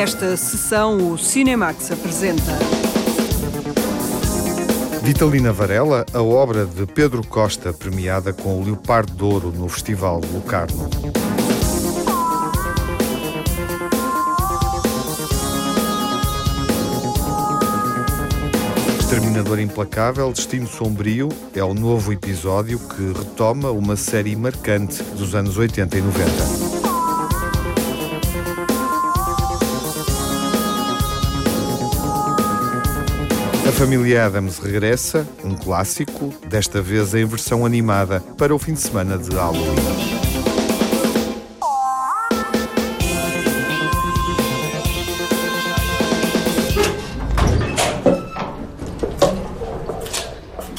Nesta 0.00 0.34
sessão, 0.34 1.12
o 1.12 1.18
Cinemax 1.18 1.92
apresenta. 1.92 2.58
Vitalina 5.02 5.52
Varela, 5.52 6.06
a 6.14 6.22
obra 6.22 6.64
de 6.64 6.86
Pedro 6.86 7.22
Costa, 7.22 7.70
premiada 7.70 8.32
com 8.32 8.58
o 8.58 8.64
Leopardo 8.64 9.12
de 9.12 9.22
Ouro 9.22 9.52
no 9.52 9.68
Festival 9.68 10.22
Locarno. 10.32 10.88
Exterminador 19.00 19.60
Implacável, 19.60 20.32
Destino 20.32 20.66
Sombrio 20.66 21.28
é 21.54 21.62
o 21.62 21.74
novo 21.74 22.10
episódio 22.10 22.78
que 22.78 23.12
retoma 23.18 23.70
uma 23.70 23.96
série 23.96 24.34
marcante 24.34 25.02
dos 25.02 25.34
anos 25.34 25.58
80 25.58 25.98
e 25.98 26.00
90. 26.00 26.69
Família 33.80 34.26
Adams 34.26 34.58
regressa, 34.58 35.26
um 35.42 35.54
clássico, 35.54 36.34
desta 36.46 36.82
vez 36.82 37.14
em 37.14 37.24
versão 37.24 37.64
animada, 37.64 38.20
para 38.36 38.54
o 38.54 38.58
fim 38.58 38.74
de 38.74 38.80
semana 38.80 39.16
de 39.16 39.34
Halloween. 39.34 39.64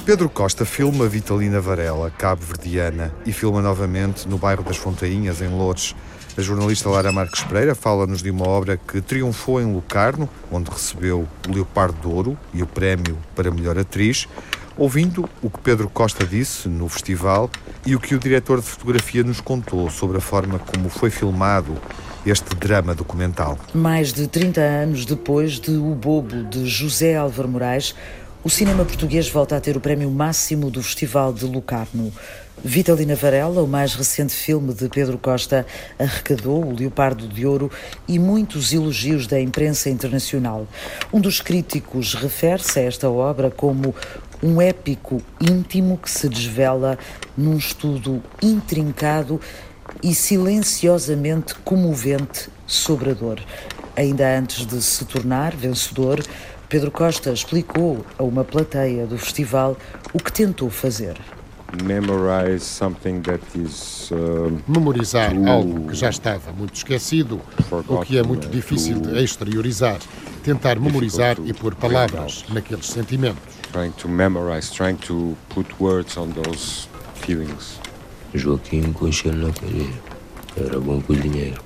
Pedro 0.05 0.29
Costa 0.29 0.63
filma 0.63 1.07
Vitalina 1.07 1.59
Varela, 1.59 2.11
cabo-verdiana, 2.11 3.11
e 3.25 3.33
filma 3.33 3.63
novamente 3.63 4.29
no 4.29 4.37
bairro 4.37 4.61
das 4.61 4.77
Fontainhas, 4.77 5.41
em 5.41 5.47
Lourdes. 5.47 5.95
A 6.37 6.41
jornalista 6.41 6.89
Lara 6.89 7.11
Marques 7.11 7.43
Pereira 7.43 7.75
fala-nos 7.75 8.23
de 8.23 8.31
uma 8.31 8.47
obra 8.47 8.77
que 8.77 9.01
triunfou 9.01 9.61
em 9.61 9.73
Locarno, 9.73 10.29
onde 10.49 10.71
recebeu 10.71 11.27
o 11.47 11.51
Leopardo 11.53 11.99
de 11.99 12.07
Ouro 12.07 12.37
e 12.53 12.63
o 12.63 12.65
prémio 12.65 13.17
para 13.35 13.51
melhor 13.51 13.77
atriz, 13.77 14.29
ouvindo 14.77 15.29
o 15.41 15.49
que 15.49 15.59
Pedro 15.59 15.89
Costa 15.89 16.25
disse 16.25 16.69
no 16.69 16.87
festival 16.87 17.49
e 17.85 17.97
o 17.97 17.99
que 17.99 18.15
o 18.15 18.19
diretor 18.19 18.61
de 18.61 18.65
fotografia 18.65 19.23
nos 19.23 19.41
contou 19.41 19.89
sobre 19.89 20.19
a 20.19 20.21
forma 20.21 20.57
como 20.57 20.87
foi 20.87 21.09
filmado 21.09 21.75
este 22.25 22.55
drama 22.55 22.95
documental. 22.95 23.59
Mais 23.73 24.13
de 24.13 24.25
30 24.25 24.61
anos 24.61 25.05
depois 25.05 25.59
de 25.59 25.71
O 25.71 25.93
Bobo, 25.93 26.43
de 26.45 26.65
José 26.65 27.17
Álvaro 27.17 27.49
Moraes, 27.49 27.93
o 28.43 28.49
cinema 28.49 28.85
português 28.85 29.29
volta 29.29 29.57
a 29.57 29.61
ter 29.61 29.77
o 29.77 29.79
prémio 29.79 30.09
máximo 30.09 30.71
do 30.71 30.81
Festival 30.81 31.31
de 31.33 31.45
Locarno. 31.45 32.11
Vitalina 32.63 33.15
Varela, 33.15 33.63
o 33.63 33.67
mais 33.67 33.95
recente 33.95 34.33
filme 34.33 34.71
de 34.73 34.87
Pedro 34.87 35.17
Costa, 35.17 35.65
arrecadou 35.97 36.63
o 36.63 36.75
Leopardo 36.75 37.27
de 37.27 37.45
Ouro 37.45 37.71
e 38.07 38.19
muitos 38.19 38.71
elogios 38.71 39.25
da 39.25 39.39
imprensa 39.39 39.89
internacional. 39.89 40.67
Um 41.11 41.19
dos 41.19 41.41
críticos 41.41 42.13
refere-se 42.13 42.79
a 42.79 42.83
esta 42.83 43.09
obra 43.09 43.49
como 43.49 43.95
um 44.43 44.61
épico 44.61 45.21
íntimo 45.39 45.97
que 45.97 46.11
se 46.11 46.29
desvela 46.29 46.99
num 47.35 47.57
estudo 47.57 48.21
intrincado 48.41 49.41
e 50.03 50.13
silenciosamente 50.13 51.55
comovente 51.63 52.49
sobre 52.67 53.09
a 53.09 53.13
dor. 53.13 53.41
Ainda 53.95 54.37
antes 54.37 54.67
de 54.67 54.79
se 54.83 55.03
tornar 55.05 55.55
vencedor, 55.55 56.23
Pedro 56.69 56.91
Costa 56.91 57.31
explicou 57.31 58.05
a 58.19 58.23
uma 58.23 58.43
plateia 58.43 59.07
do 59.07 59.17
festival 59.17 59.75
o 60.13 60.19
que 60.19 60.31
tentou 60.31 60.69
fazer. 60.69 61.17
Uh, 64.11 64.61
Memorizar 64.67 65.31
algo 65.47 65.87
que 65.87 65.95
já 65.95 66.09
estava 66.09 66.51
muito 66.51 66.75
esquecido, 66.75 67.39
ou 67.87 68.01
que 68.01 68.17
é 68.17 68.23
muito 68.23 68.49
difícil 68.49 68.99
de 68.99 69.23
exteriorizar. 69.23 69.99
Tentar 70.43 70.79
memorizar 70.79 71.37
e 71.45 71.53
pôr 71.53 71.75
palavras 71.75 72.43
naqueles 72.49 72.87
sentimentos. 72.87 73.41
Trying 73.71 73.91
to 73.91 74.09
memorize, 74.09 74.69
trying 74.71 74.97
to 74.97 75.37
put 75.49 75.67
words 75.79 76.17
on 76.17 76.31
those 76.31 76.89
feelings. 77.15 77.79
Joaquim 78.33 78.91
Conchel 78.91 79.33
na 79.33 79.51
cadeira. 79.53 79.93
Era 80.57 80.79
bom 80.79 81.01
cozinheiro. 81.01 81.61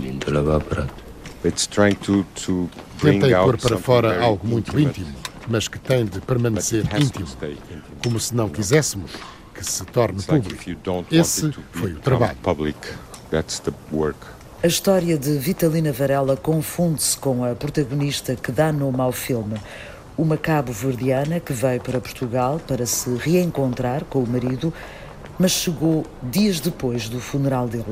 Me 0.00 0.08
entregava 0.08 0.60
prato. 0.60 0.94
It's 1.44 1.66
trying 1.66 1.96
to, 1.96 2.24
to 2.34 2.68
Tentei 3.00 3.34
pôr 3.34 3.58
para 3.58 3.78
fora 3.78 4.22
algo 4.22 4.46
muito 4.46 4.78
íntimo, 4.78 5.12
mas 5.52 5.68
que 5.68 5.78
tem 5.78 6.06
de 6.06 6.18
permanecer 6.22 6.82
íntimo 6.98 7.26
como 8.02 8.18
se 8.18 8.34
não 8.34 8.48
quiséssemos 8.48 9.10
que 9.54 9.62
se 9.62 9.84
torne 9.84 10.22
público. 10.22 10.64
Esse 11.10 11.52
foi 11.72 11.92
o 11.92 12.00
trabalho. 12.00 12.38
A 14.62 14.66
história 14.66 15.18
de 15.18 15.36
Vitalina 15.36 15.92
Varela 15.92 16.38
confunde-se 16.38 17.18
com 17.18 17.44
a 17.44 17.54
protagonista 17.54 18.34
que 18.34 18.50
dá 18.50 18.72
nome 18.72 19.02
ao 19.02 19.12
filme. 19.12 19.60
Uma 20.16 20.38
cabo-verdiana 20.38 21.38
que 21.38 21.52
veio 21.52 21.82
para 21.82 22.00
Portugal 22.00 22.58
para 22.66 22.86
se 22.86 23.14
reencontrar 23.16 24.04
com 24.04 24.22
o 24.22 24.26
marido, 24.26 24.72
mas 25.38 25.50
chegou 25.50 26.06
dias 26.22 26.60
depois 26.60 27.10
do 27.10 27.20
funeral 27.20 27.68
dele. 27.68 27.84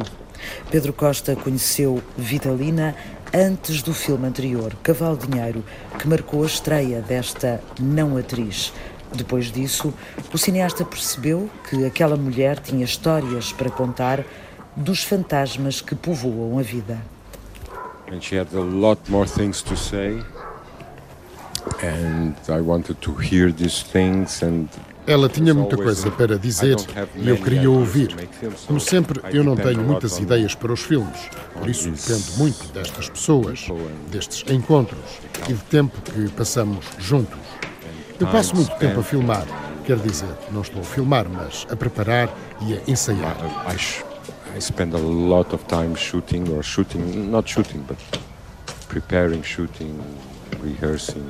Pedro 0.71 0.93
Costa 0.93 1.37
conheceu 1.37 2.03
Vitalina 2.17 2.95
antes 3.33 3.83
do 3.83 3.95
filme 3.95 4.27
anterior, 4.27 4.75
Cavalo 4.83 5.17
Dinheiro, 5.17 5.65
que 5.99 6.09
marcou 6.09 6.43
a 6.43 6.47
estreia 6.47 7.01
desta 7.01 7.61
não 7.79 8.17
atriz. 8.17 8.73
Depois 9.13 9.51
disso, 9.51 9.93
o 10.33 10.39
cineasta 10.39 10.85
percebeu 10.85 11.51
que 11.69 11.85
aquela 11.85 12.17
mulher 12.17 12.59
tinha 12.59 12.85
histórias 12.85 13.53
para 13.53 13.71
contar 13.71 14.25
dos 14.77 15.03
fantasmas 15.03 15.81
que 15.81 15.95
povoam 15.95 16.59
a 16.59 16.63
vida. 16.63 16.99
And 18.13 18.21
she 18.21 18.37
had 18.37 18.49
a 18.55 18.61
lot 18.61 19.01
more 19.09 19.29
things 19.29 19.63
to 19.63 19.77
say. 19.77 20.23
And 21.83 22.35
I 22.49 22.61
wanted 22.61 22.97
to 23.03 23.13
hear 23.15 23.53
these 23.53 23.85
things 23.85 24.43
and 24.43 24.69
ela 25.07 25.29
tinha 25.29 25.55
muita 25.55 25.77
coisa 25.77 26.11
para 26.11 26.39
dizer 26.39 26.77
e 27.17 27.29
eu 27.29 27.37
queria 27.37 27.71
ouvir. 27.71 28.15
Como 28.67 28.81
sempre, 28.81 29.21
eu 29.33 29.43
não 29.43 29.57
tenho 29.57 29.81
muitas 29.83 30.19
ideias 30.19 30.55
para 30.55 30.73
os 30.73 30.81
filmes, 30.81 31.19
por 31.55 31.69
isso 31.69 31.91
dependo 31.91 32.25
muito 32.37 32.73
destas 32.73 33.09
pessoas, 33.09 33.67
destes 34.11 34.45
encontros 34.51 35.01
e 35.49 35.53
do 35.53 35.63
tempo 35.65 36.01
que 36.03 36.29
passamos 36.31 36.85
juntos. 36.99 37.39
Eu 38.19 38.27
passo 38.27 38.55
muito 38.55 38.75
tempo 38.77 39.01
a 39.01 39.03
filmar. 39.03 39.47
Quer 39.85 39.97
dizer, 39.97 40.29
não 40.53 40.61
estou 40.61 40.83
a 40.83 40.85
filmar, 40.85 41.27
mas 41.29 41.67
a 41.71 41.75
preparar 41.75 42.29
e 42.61 42.75
a 42.75 42.81
ensaiar. 42.87 43.37
I 44.57 44.61
spend 44.61 44.95
a 44.95 44.99
lot 44.99 45.55
of 45.55 45.65
time 45.67 45.97
shooting 45.97 46.45
or 46.53 46.63
shooting, 46.63 47.31
not 47.31 47.49
shooting, 47.51 47.81
but 47.89 47.99
preparing, 48.89 49.43
shooting, 49.43 49.99
rehearsing. 50.63 51.25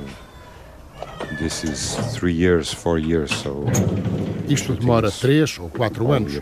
Isto 4.47 4.73
demora 4.73 5.09
três 5.09 5.57
ou 5.59 5.69
quatro 5.69 6.11
anos. 6.11 6.39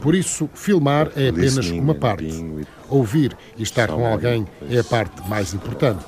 Por 0.00 0.14
isso, 0.14 0.48
filmar 0.54 1.10
é 1.16 1.28
apenas 1.28 1.70
uma 1.70 1.94
parte. 1.94 2.26
Ouvir 2.88 3.36
e 3.56 3.62
estar 3.62 3.88
com 3.88 4.06
alguém 4.06 4.46
é 4.68 4.78
a 4.80 4.84
parte 4.84 5.26
mais 5.28 5.54
importante. 5.54 6.04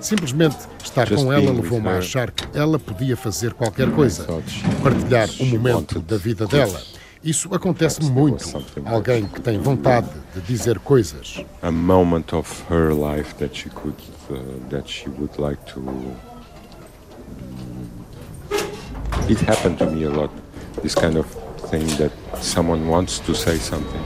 Simplesmente 0.00 0.56
estar 0.82 1.08
com 1.08 1.32
ela 1.32 1.52
levou-me 1.52 1.88
a 1.88 1.98
achar 1.98 2.30
que 2.30 2.46
ela 2.56 2.78
podia 2.78 3.16
fazer 3.16 3.52
qualquer 3.54 3.90
coisa, 3.92 4.26
partilhar 4.82 5.28
um 5.40 5.46
momento 5.46 6.00
da 6.00 6.16
vida 6.16 6.46
dela. 6.46 6.80
Isso 7.22 7.54
acontece 7.54 8.02
muito. 8.02 8.44
Alguém 8.84 9.26
que 9.26 9.40
tem 9.40 9.58
vontade 9.58 10.10
de 10.34 10.42
dizer 10.42 10.78
coisas. 10.78 11.42
A 11.62 11.70
moment 11.70 12.34
of 12.34 12.62
her 12.70 12.92
life 12.92 13.34
that 13.36 13.56
she 13.58 13.70
could, 13.70 13.96
uh, 14.30 14.36
that 14.68 14.90
she 14.90 15.08
would 15.08 15.40
like 15.40 15.62
to. 15.72 15.80
It 19.28 19.40
happened 19.48 19.78
to 19.78 19.86
me 19.86 20.04
a 20.04 20.10
lot. 20.10 20.30
This 20.82 20.94
kind 20.94 21.16
of 21.16 21.26
thing 21.70 21.86
that 21.96 22.12
someone 22.42 22.88
wants 22.88 23.18
to 23.20 23.34
say 23.34 23.58
something. 23.58 24.02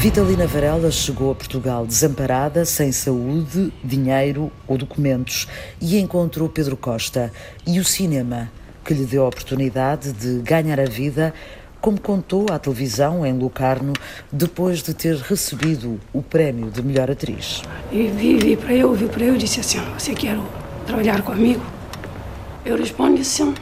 Vitalina 0.00 0.46
Varela 0.46 0.90
chegou 0.90 1.30
a 1.30 1.34
Portugal 1.34 1.86
desamparada, 1.86 2.64
sem 2.64 2.90
saúde, 2.90 3.70
dinheiro 3.84 4.50
ou 4.66 4.78
documentos 4.78 5.46
e 5.78 5.98
encontrou 5.98 6.48
Pedro 6.48 6.74
Costa 6.74 7.30
e 7.66 7.78
o 7.78 7.84
cinema, 7.84 8.50
que 8.82 8.94
lhe 8.94 9.04
deu 9.04 9.24
a 9.24 9.28
oportunidade 9.28 10.12
de 10.14 10.40
ganhar 10.40 10.80
a 10.80 10.86
vida, 10.86 11.34
como 11.80 12.00
contou 12.00 12.46
à 12.50 12.58
televisão 12.58 13.24
em 13.24 13.36
Locarno, 13.36 13.92
depois 14.30 14.82
de 14.82 14.92
ter 14.92 15.16
recebido 15.16 15.98
o 16.12 16.22
prémio 16.22 16.70
de 16.70 16.82
melhor 16.82 17.10
atriz. 17.10 17.62
E 17.90 18.06
vi, 18.08 18.36
vi 18.36 18.56
para 18.56 18.74
eu, 18.74 18.92
vi 18.92 19.06
para 19.06 19.24
eu 19.24 19.34
e 19.34 19.38
disse 19.38 19.60
assim: 19.60 19.80
Você 19.98 20.14
quer 20.14 20.38
trabalhar 20.86 21.22
comigo? 21.22 21.62
Eu 22.64 22.76
respondi 22.76 23.24
sim. 23.24 23.54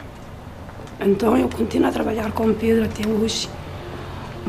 Então 0.99 1.37
eu 1.37 1.47
continuo 1.47 1.87
a 1.87 1.91
trabalhar 1.91 2.31
com 2.33 2.53
Pedro 2.53 2.85
até 2.85 3.07
hoje. 3.07 3.49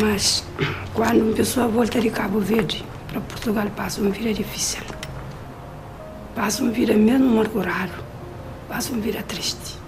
Mas 0.00 0.44
quando 0.93 1.23
uma 1.23 1.34
pessoa 1.34 1.69
volta 1.69 2.00
de 2.00 2.11
Cabo 2.11 2.40
Verde 2.40 2.84
para 3.08 3.20
Portugal, 3.20 3.66
passa 3.76 4.00
uma 4.00 4.11
vida 4.11 4.32
difícil. 4.34 4.81
Passa 6.34 6.62
uma 6.62 6.73
vida 6.73 6.94
mesmo 6.94 7.26
amargurada. 7.26 7.93
Passa 8.69 8.93
uma 8.93 9.00
vida 9.00 9.23
triste. 9.23 9.78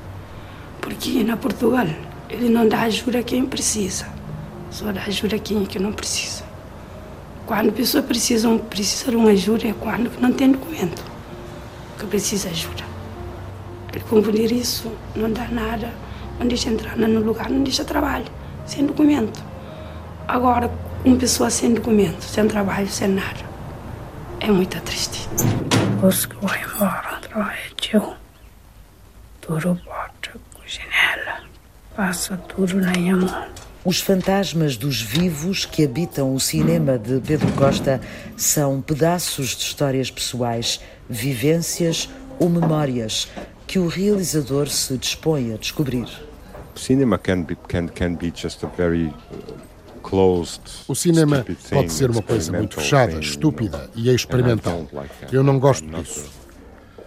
Porque 0.80 1.24
na 1.24 1.36
Portugal 1.36 1.86
Ele 2.32 2.48
não 2.48 2.66
dá 2.66 2.80
ajuda 2.80 3.18
a 3.18 3.22
quem 3.22 3.44
precisa, 3.44 4.06
só 4.70 4.90
dá 4.90 5.02
ajuda 5.02 5.36
a 5.36 5.38
quem 5.38 5.66
que 5.66 5.78
não 5.78 5.92
precisa. 5.92 6.42
Quando 7.44 7.68
a 7.68 7.72
pessoa 7.72 8.02
precisa, 8.02 8.48
precisa 8.58 9.10
de 9.10 9.16
uma 9.16 9.30
ajuda 9.30 9.68
é 9.68 9.74
quando 9.78 10.10
não 10.18 10.32
tem 10.32 10.50
documento, 10.50 11.04
que 11.98 12.06
precisa 12.06 12.48
ajuda. 12.48 12.82
Ele 13.92 14.02
confundir 14.08 14.50
isso 14.50 14.90
não 15.14 15.30
dá 15.30 15.46
nada, 15.48 15.92
não 16.40 16.48
deixa 16.48 16.70
entrar 16.70 16.96
no 16.96 17.20
lugar, 17.20 17.50
não 17.50 17.62
deixa 17.62 17.84
trabalho, 17.84 18.24
sem 18.64 18.86
documento. 18.86 19.38
Agora, 20.26 20.70
uma 21.04 21.16
pessoa 21.16 21.50
sem 21.50 21.74
documento, 21.74 22.22
sem 22.22 22.48
trabalho, 22.48 22.88
sem 22.88 23.08
nada, 23.08 23.44
é 24.40 24.50
muito 24.50 24.80
triste. 24.80 25.28
Vão 26.00 26.10
embora, 26.56 27.18
trabalho 27.20 28.16
tudo 29.42 29.76
porta, 29.84 30.30
janela, 30.66 31.21
passa 31.96 32.36
tudo 32.36 32.80
na 32.80 32.92
minha 32.92 33.16
mão. 33.16 33.46
Os 33.84 34.00
fantasmas 34.00 34.76
dos 34.76 35.00
vivos 35.00 35.64
que 35.64 35.84
habitam 35.84 36.34
o 36.34 36.40
cinema 36.40 36.96
de 36.98 37.20
Pedro 37.20 37.50
Costa 37.52 38.00
são 38.36 38.80
pedaços 38.80 39.56
de 39.56 39.64
histórias 39.64 40.10
pessoais, 40.10 40.80
vivências 41.08 42.08
ou 42.38 42.48
memórias 42.48 43.28
que 43.66 43.78
o 43.78 43.88
realizador 43.88 44.68
se 44.68 44.96
dispõe 44.96 45.52
a 45.52 45.56
descobrir. 45.56 46.06
Cinema 46.76 47.18
can 47.18 47.42
be, 47.42 47.56
can, 47.68 47.88
can 47.88 48.14
be 48.14 48.32
just 48.34 48.62
a 48.64 48.68
very 48.68 49.12
o 50.88 50.94
cinema 50.94 51.42
pode 51.70 51.90
ser 51.90 52.10
uma 52.10 52.20
coisa 52.20 52.52
muito 52.52 52.74
fechada, 52.74 53.18
estúpida 53.18 53.88
e 53.94 54.14
experimental. 54.14 54.86
Eu 55.32 55.42
não 55.42 55.58
gosto 55.58 55.86
disso. 55.86 56.41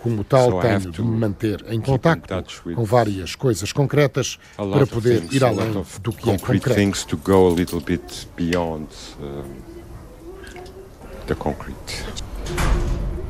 Como 0.06 0.24
tal, 0.24 0.62
tenho 0.62 0.92
de 0.92 1.02
me 1.02 1.18
manter 1.18 1.66
em 1.68 1.82
contato 1.82 2.62
com 2.76 2.84
várias 2.84 3.34
coisas 3.34 3.74
concretas 3.74 4.38
para 4.56 4.86
poder 4.86 5.24
ir 5.32 5.44
além 5.44 5.84
do 6.00 6.14
que 6.14 6.30
é 6.30 6.38
concreto. 6.38 6.70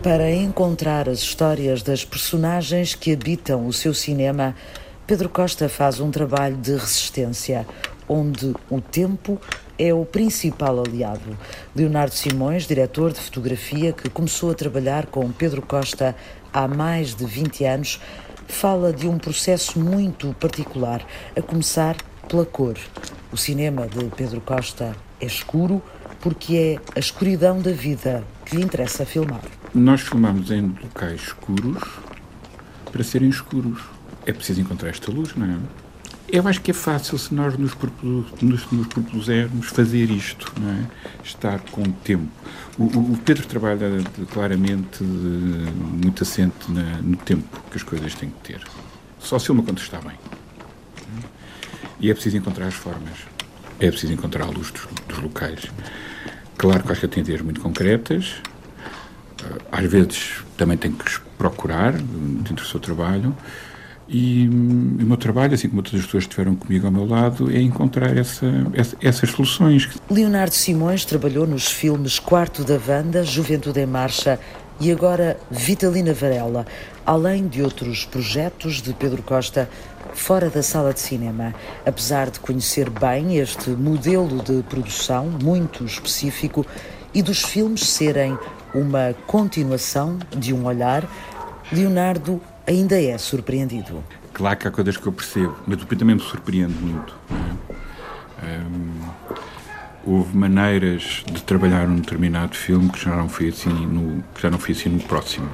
Para 0.03 0.29
encontrar 0.29 1.07
as 1.07 1.19
histórias 1.19 1.81
das 1.81 2.03
personagens 2.03 2.93
que 2.93 3.13
habitam 3.13 3.65
o 3.65 3.71
seu 3.71 3.93
cinema, 3.93 4.53
Pedro 5.07 5.29
Costa 5.29 5.69
faz 5.69 6.01
um 6.01 6.11
trabalho 6.11 6.57
de 6.57 6.73
resistência, 6.73 7.65
onde 8.05 8.53
o 8.69 8.81
tempo 8.81 9.39
é 9.79 9.93
o 9.93 10.05
principal 10.05 10.79
aliado. 10.79 11.37
Leonardo 11.75 12.13
Simões, 12.13 12.67
diretor 12.67 13.13
de 13.13 13.19
fotografia 13.19 13.93
que 13.93 14.09
começou 14.09 14.51
a 14.51 14.53
trabalhar 14.53 15.05
com 15.05 15.31
Pedro 15.31 15.61
Costa 15.61 16.15
há 16.55 16.69
mais 16.69 17.13
de 17.13 17.25
20 17.25 17.65
anos, 17.65 17.99
fala 18.47 18.93
de 18.93 19.09
um 19.09 19.17
processo 19.17 19.77
muito 19.77 20.33
particular, 20.39 21.05
a 21.35 21.41
começar 21.41 21.97
pela 22.29 22.45
cor. 22.45 22.77
O 23.29 23.35
cinema 23.35 23.85
de 23.87 24.05
Pedro 24.15 24.39
Costa 24.39 24.95
é 25.19 25.25
escuro 25.25 25.83
porque 26.21 26.55
é 26.55 26.95
a 26.95 26.99
escuridão 26.99 27.61
da 27.61 27.71
vida 27.71 28.23
que 28.45 28.55
lhe 28.55 28.63
interessa 28.63 29.05
filmar. 29.05 29.41
Nós 29.73 30.01
filmamos 30.01 30.49
em 30.49 30.61
locais 30.81 31.23
escuros 31.23 31.83
para 32.89 33.03
serem 33.03 33.27
escuros. 33.27 33.81
É 34.25 34.31
preciso 34.31 34.61
encontrar 34.61 34.89
esta 34.89 35.11
luz, 35.11 35.35
não 35.35 35.45
é? 35.45 35.84
Eu 36.27 36.47
acho 36.47 36.59
que 36.59 36.71
é 36.71 36.73
fácil 36.73 37.17
se 37.19 37.33
nós 37.33 37.55
nos, 37.55 37.75
nos, 38.41 38.71
nos 38.71 38.87
propusermos 38.87 39.67
fazer 39.67 40.09
isto, 40.09 40.51
é? 40.59 40.85
Estar 41.23 41.59
com 41.71 41.83
o 41.83 41.91
tempo. 41.91 42.27
O, 42.77 42.83
o 42.83 43.19
Pedro 43.23 43.45
trabalha 43.45 44.03
claramente 44.31 45.03
de, 45.03 45.05
muito 45.05 46.23
assente 46.23 46.71
na, 46.71 46.97
no 47.01 47.15
tempo 47.15 47.61
que 47.69 47.77
as 47.77 47.83
coisas 47.83 48.15
têm 48.15 48.29
que 48.29 48.53
ter. 48.53 48.61
Só 49.19 49.37
se 49.37 49.51
uma 49.51 49.61
quando 49.61 49.77
está 49.77 49.99
bem. 50.01 50.17
E 51.99 52.09
é 52.09 52.13
preciso 52.13 52.37
encontrar 52.37 52.67
as 52.67 52.73
formas. 52.73 53.19
É 53.79 53.89
preciso 53.89 54.13
encontrar 54.13 54.45
a 54.45 54.49
luz 54.49 54.71
dos, 54.71 54.87
dos 55.07 55.19
locais. 55.19 55.61
Claro 56.57 56.83
que 56.83 56.91
acho 56.91 57.01
que 57.01 57.07
tem 57.07 57.21
ideias 57.21 57.41
muito 57.41 57.61
concretas. 57.61 58.35
Às 59.71 59.85
vezes 59.85 60.43
também 60.57 60.77
tem 60.77 60.91
que 60.91 61.19
procurar 61.37 61.93
dentro 61.93 62.55
do 62.55 62.65
seu 62.65 62.79
trabalho 62.79 63.35
e, 64.07 64.47
o 64.47 65.05
meu 65.05 65.17
trabalho, 65.17 65.53
assim 65.55 65.67
como 65.67 65.79
outras 65.79 66.05
pessoas 66.05 66.25
que 66.25 66.29
estiveram 66.29 66.55
comigo 66.55 66.85
ao 66.85 66.91
meu 66.91 67.05
lado, 67.05 67.51
é 67.51 67.59
encontrar 67.59 68.15
essa, 68.15 68.45
essa, 68.73 68.95
essas 69.01 69.29
soluções. 69.31 69.89
Leonardo 70.09 70.53
Simões 70.53 71.05
trabalhou 71.05 71.47
nos 71.47 71.67
filmes 71.67 72.19
Quarto 72.19 72.63
da 72.63 72.77
Vanda, 72.77 73.23
Juventude 73.23 73.79
em 73.79 73.85
Marcha 73.85 74.39
e 74.79 74.91
agora 74.91 75.37
Vitalina 75.49 76.13
Varela, 76.13 76.67
além 77.05 77.47
de 77.47 77.63
outros 77.63 78.05
projetos 78.05 78.81
de 78.81 78.93
Pedro 78.93 79.23
Costa 79.23 79.69
fora 80.13 80.49
da 80.49 80.61
sala 80.61 80.93
de 80.93 80.99
cinema. 80.99 81.55
Apesar 81.85 82.29
de 82.29 82.39
conhecer 82.39 82.89
bem 82.89 83.37
este 83.37 83.71
modelo 83.71 84.41
de 84.43 84.61
produção 84.63 85.25
muito 85.41 85.83
específico 85.83 86.65
e 87.13 87.21
dos 87.23 87.41
filmes 87.41 87.87
serem 87.87 88.37
uma 88.73 89.15
continuação 89.25 90.19
de 90.35 90.53
um 90.53 90.65
olhar, 90.65 91.07
Leonardo 91.71 92.41
ainda 92.67 93.01
é 93.01 93.17
surpreendido. 93.17 94.03
Claro 94.33 94.57
que 94.57 94.67
há 94.67 94.71
coisas 94.71 94.97
que 94.97 95.07
eu 95.07 95.13
percebo, 95.13 95.55
mas 95.65 95.81
o 95.81 95.85
também 95.85 96.15
me 96.15 96.21
surpreende 96.21 96.73
muito. 96.73 97.15
É? 98.43 98.59
houve 100.05 100.37
maneiras 100.37 101.23
de 101.31 101.41
trabalhar 101.43 101.87
um 101.87 101.95
determinado 101.95 102.55
filme 102.55 102.89
que 102.89 103.03
já 103.03 103.15
não 103.15 103.27
foi 103.27 103.49
assim 103.49 103.69
no, 103.69 104.23
já 104.39 104.49
não 104.49 104.59
foi 104.59 104.75
assim 104.75 104.89
no 104.89 104.99
próximo. 104.99 105.49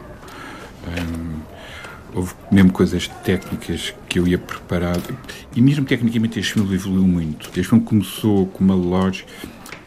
houve 2.13 2.33
mesmo 2.51 2.71
coisas 2.73 3.07
técnicas 3.23 3.93
que 4.09 4.19
eu 4.19 4.27
ia 4.27 4.37
preparado 4.37 5.17
e 5.55 5.61
mesmo 5.61 5.85
tecnicamente 5.85 6.39
este 6.39 6.53
filme 6.53 6.73
evoluiu 6.73 7.07
muito. 7.07 7.47
Este 7.47 7.63
filme 7.63 7.83
começou 7.83 8.45
com 8.47 8.63
uma 8.63 8.75
lógica, 8.75 9.31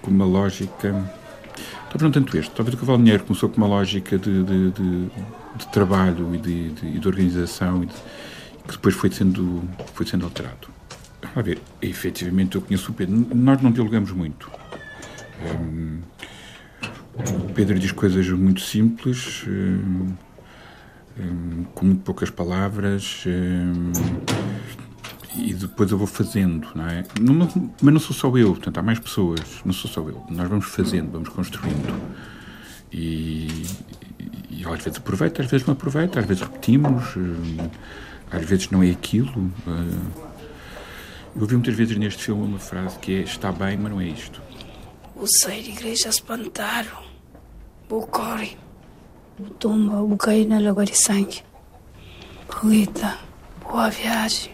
com 0.00 0.10
uma 0.10 0.24
lógica 0.24 0.92
talvez 1.90 2.02
não 2.02 2.10
tanto 2.10 2.36
este, 2.36 2.50
talvez 2.52 2.74
o 2.74 2.78
Cavalo 2.78 2.98
Dinheiro 2.98 3.24
começou 3.24 3.48
com 3.48 3.58
uma 3.58 3.66
lógica 3.66 4.18
de, 4.18 4.42
de, 4.42 4.70
de 4.70 5.10
de 5.56 5.66
trabalho 5.68 6.34
e 6.34 6.38
de, 6.38 6.70
de, 6.70 6.98
de 6.98 7.08
organização 7.08 7.82
e 7.82 7.86
de, 7.86 7.94
que 8.66 8.72
depois 8.72 8.94
foi 8.94 9.10
sendo, 9.10 9.62
foi 9.94 10.06
sendo 10.06 10.24
alterado. 10.24 10.68
A 11.34 11.42
ver, 11.42 11.60
efetivamente 11.80 12.56
eu 12.56 12.62
conheço 12.62 12.90
o 12.90 12.94
Pedro. 12.94 13.26
Nós 13.34 13.60
não 13.62 13.70
dialogamos 13.70 14.12
muito. 14.12 14.50
Um, 15.60 16.00
o 17.16 17.52
Pedro 17.52 17.78
diz 17.78 17.92
coisas 17.92 18.28
muito 18.30 18.60
simples, 18.60 19.44
um, 19.46 20.14
um, 21.18 21.64
com 21.74 21.86
muito 21.86 22.02
poucas 22.02 22.30
palavras, 22.30 23.24
e 25.36 25.54
depois 25.54 25.90
eu 25.90 25.98
vou 25.98 26.06
fazendo, 26.06 26.68
não 26.74 26.86
é? 26.86 27.04
Não, 27.20 27.34
mas 27.82 27.94
não 27.94 28.00
sou 28.00 28.14
só 28.14 28.36
eu, 28.36 28.50
portanto, 28.50 28.78
há 28.78 28.82
mais 28.82 28.98
pessoas, 28.98 29.40
não 29.64 29.72
sou 29.72 29.90
só 29.90 30.00
eu. 30.08 30.24
Nós 30.30 30.48
vamos 30.48 30.66
fazendo, 30.66 31.10
vamos 31.10 31.28
construindo. 31.28 31.94
E, 32.92 33.64
e 34.56 34.64
às 34.64 34.82
vezes 34.82 34.98
aproveito, 34.98 35.42
às 35.42 35.50
vezes 35.50 35.66
não 35.66 35.72
aproveito, 35.72 36.18
às 36.18 36.24
vezes 36.24 36.42
repetimos, 36.42 37.04
eh, 37.16 37.70
às 38.30 38.44
vezes 38.44 38.70
não 38.70 38.82
é 38.82 38.90
aquilo. 38.90 39.52
Eh. 39.66 40.24
Eu 41.34 41.42
ouvi 41.42 41.54
muitas 41.54 41.74
vezes 41.74 41.96
neste 41.96 42.22
filme 42.22 42.44
uma 42.44 42.58
frase 42.60 42.96
que 43.00 43.12
é 43.12 43.20
está 43.22 43.50
bem, 43.50 43.76
mas 43.76 43.90
não 43.90 44.00
é 44.00 44.06
isto. 44.06 44.40
O 45.16 45.26
sair 45.26 45.62
de 45.62 45.70
igreja 45.70 46.08
espantaram, 46.08 47.02
corre, 47.88 48.56
o 49.38 49.44
tumba, 49.50 50.00
o 50.00 50.16
cair 50.16 50.46
na 50.46 50.60
lagoa 50.60 50.84
de 50.84 50.96
sangue. 50.96 51.42
Rita, 52.62 53.18
boa 53.60 53.90
viagem. 53.90 54.52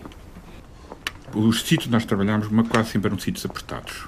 Os 1.34 1.60
sítios 1.60 1.84
que 1.84 1.90
nós 1.90 2.04
trabalhamos, 2.04 2.48
uma 2.48 2.64
quase 2.64 2.90
sempre 2.90 3.08
eram 3.08 3.18
sítios 3.18 3.44
apertados, 3.44 4.04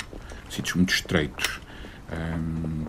sítios 0.50 0.74
muito 0.74 0.94
estreitos. 0.94 1.60
Um, 2.10 2.86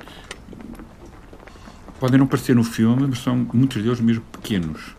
podem 2.03 2.19
não 2.19 2.27
parecer 2.27 2.53
no 2.53 2.65
filme, 2.65 3.07
mas 3.07 3.19
são 3.19 3.47
muitos 3.53 3.81
deles 3.81 4.01
mesmo 4.01 4.25
pequenos. 4.29 4.93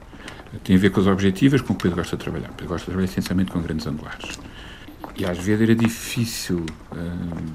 Tem 0.64 0.74
a 0.74 0.78
ver 0.78 0.88
com 0.88 1.00
os 1.00 1.06
objetivos 1.06 1.60
com 1.60 1.66
que 1.66 1.72
o 1.72 1.76
Pedro 1.76 1.96
gosta 1.98 2.16
de 2.16 2.22
trabalhar. 2.22 2.48
O 2.48 2.54
Pedro 2.54 2.68
gosta 2.68 2.86
de 2.86 2.86
trabalhar 2.86 3.04
essencialmente 3.04 3.52
com 3.52 3.60
grandes 3.60 3.86
angulares. 3.86 4.38
E 5.14 5.26
às 5.26 5.36
vezes 5.36 5.60
era 5.60 5.74
difícil 5.74 6.64
uh, 6.92 7.52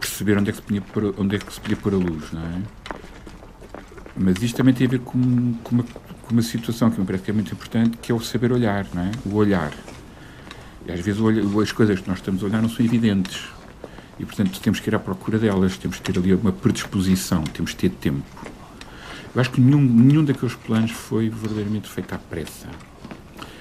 perceber 0.00 0.38
onde 0.38 0.48
é, 0.48 0.52
que 0.54 0.56
se 0.56 0.62
podia 0.62 0.80
pôr, 0.80 1.14
onde 1.18 1.36
é 1.36 1.38
que 1.38 1.52
se 1.52 1.60
podia 1.60 1.76
pôr 1.76 1.92
a 1.92 1.96
luz, 1.98 2.32
não 2.32 2.40
é? 2.40 2.62
Mas 4.16 4.42
isto 4.42 4.56
também 4.56 4.72
tem 4.72 4.86
a 4.86 4.90
ver 4.90 5.00
com, 5.00 5.52
com, 5.62 5.74
uma, 5.74 5.84
com 5.84 6.32
uma 6.32 6.40
situação 6.40 6.90
que 6.90 6.98
me 6.98 7.04
parece 7.04 7.24
que 7.24 7.30
é 7.30 7.34
muito 7.34 7.52
importante, 7.52 7.98
que 7.98 8.10
é 8.10 8.14
o 8.14 8.20
saber 8.20 8.52
olhar, 8.52 8.86
não 8.94 9.02
é? 9.02 9.10
O 9.26 9.34
olhar. 9.34 9.70
E 10.86 10.92
às 10.92 11.00
vezes 11.00 11.20
as 11.62 11.72
coisas 11.72 12.00
que 12.00 12.08
nós 12.08 12.20
estamos 12.20 12.42
a 12.42 12.46
olhar 12.46 12.62
não 12.62 12.70
são 12.70 12.82
evidentes. 12.86 13.54
E, 14.18 14.24
portanto, 14.24 14.58
temos 14.60 14.80
que 14.80 14.88
ir 14.88 14.94
à 14.94 14.98
procura 14.98 15.38
delas, 15.38 15.76
temos 15.76 15.98
que 15.98 16.12
ter 16.12 16.18
ali 16.18 16.34
uma 16.34 16.52
predisposição, 16.52 17.44
temos 17.44 17.72
que 17.72 17.88
ter 17.88 17.90
tempo. 17.90 18.24
Eu 19.34 19.40
acho 19.40 19.50
que 19.50 19.60
nenhum, 19.60 19.80
nenhum 19.80 20.24
daqueles 20.24 20.54
planos 20.54 20.90
foi 20.90 21.28
verdadeiramente 21.28 21.88
feito 21.88 22.14
à 22.14 22.18
pressa. 22.18 22.68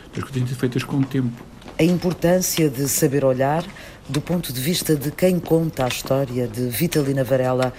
As 0.08 0.14
coisas 0.14 0.32
têm 0.32 0.44
que 0.44 0.50
ser 0.50 0.56
feitas 0.56 0.84
com 0.84 0.98
o 0.98 1.06
tempo. 1.06 1.44
A 1.78 1.84
importância 1.84 2.70
de 2.70 2.88
saber 2.88 3.26
olhar 3.26 3.66
do 4.08 4.22
ponto 4.22 4.54
de 4.54 4.62
vista 4.62 4.96
de 4.96 5.12
quem 5.12 5.40
conta 5.40 5.84
a 5.84 5.88
história 5.88 6.48
de 6.48 6.70
Vitalina 6.70 7.24
Varela, 7.24 7.74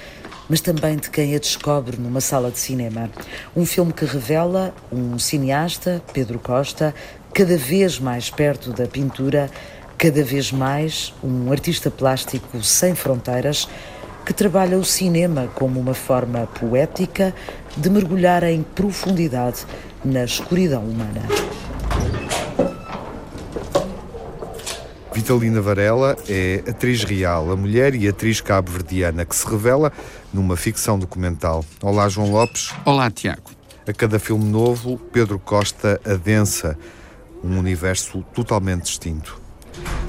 mas 0.48 0.60
também 0.60 0.96
de 0.96 1.08
quem 1.08 1.34
a 1.34 1.38
descobre 1.38 1.96
numa 1.96 2.20
sala 2.20 2.50
de 2.50 2.58
cinema. 2.58 3.10
Um 3.54 3.64
filme 3.64 3.92
que 3.92 4.04
revela 4.04 4.74
um 4.92 5.18
cineasta, 5.18 6.02
Pedro 6.12 6.38
Costa, 6.38 6.94
cada 7.32 7.56
vez 7.56 7.98
mais 7.98 8.28
perto 8.28 8.72
da 8.72 8.86
pintura, 8.86 9.50
cada 9.98 10.22
vez 10.22 10.52
mais 10.52 11.14
um 11.22 11.50
artista 11.50 11.90
plástico 11.90 12.62
sem 12.62 12.94
fronteiras 12.94 13.68
que 14.26 14.32
trabalha 14.32 14.78
o 14.78 14.84
cinema 14.84 15.48
como 15.54 15.80
uma 15.80 15.94
forma 15.94 16.46
poética 16.46 17.34
de 17.76 17.88
mergulhar 17.88 18.42
em 18.42 18.62
profundidade 18.62 19.64
na 20.04 20.24
escuridão 20.24 20.82
humana. 20.82 21.22
Vitalina 25.14 25.62
Varela 25.62 26.14
é 26.28 26.62
atriz 26.68 27.02
real, 27.02 27.50
a 27.50 27.56
mulher 27.56 27.94
e 27.94 28.06
atriz 28.06 28.40
cabo-verdiana 28.40 29.24
que 29.24 29.34
se 29.34 29.48
revela 29.48 29.90
numa 30.32 30.56
ficção 30.56 30.98
documental. 30.98 31.64
Olá, 31.80 32.06
João 32.08 32.30
Lopes. 32.30 32.74
Olá, 32.84 33.10
Tiago. 33.10 33.50
A 33.88 33.92
cada 33.94 34.18
filme 34.18 34.44
novo, 34.44 34.98
Pedro 35.10 35.38
Costa 35.38 35.98
adensa 36.04 36.76
um 37.42 37.58
universo 37.58 38.22
totalmente 38.34 38.84
distinto. 38.84 39.45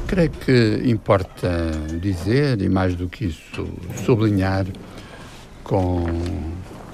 Creio 0.08 0.30
que 0.30 0.82
importa 0.86 1.72
dizer, 2.02 2.62
e 2.62 2.70
mais 2.70 2.96
do 2.96 3.10
que 3.10 3.26
isso, 3.26 3.68
sublinhar 4.06 4.66
com 5.64 6.06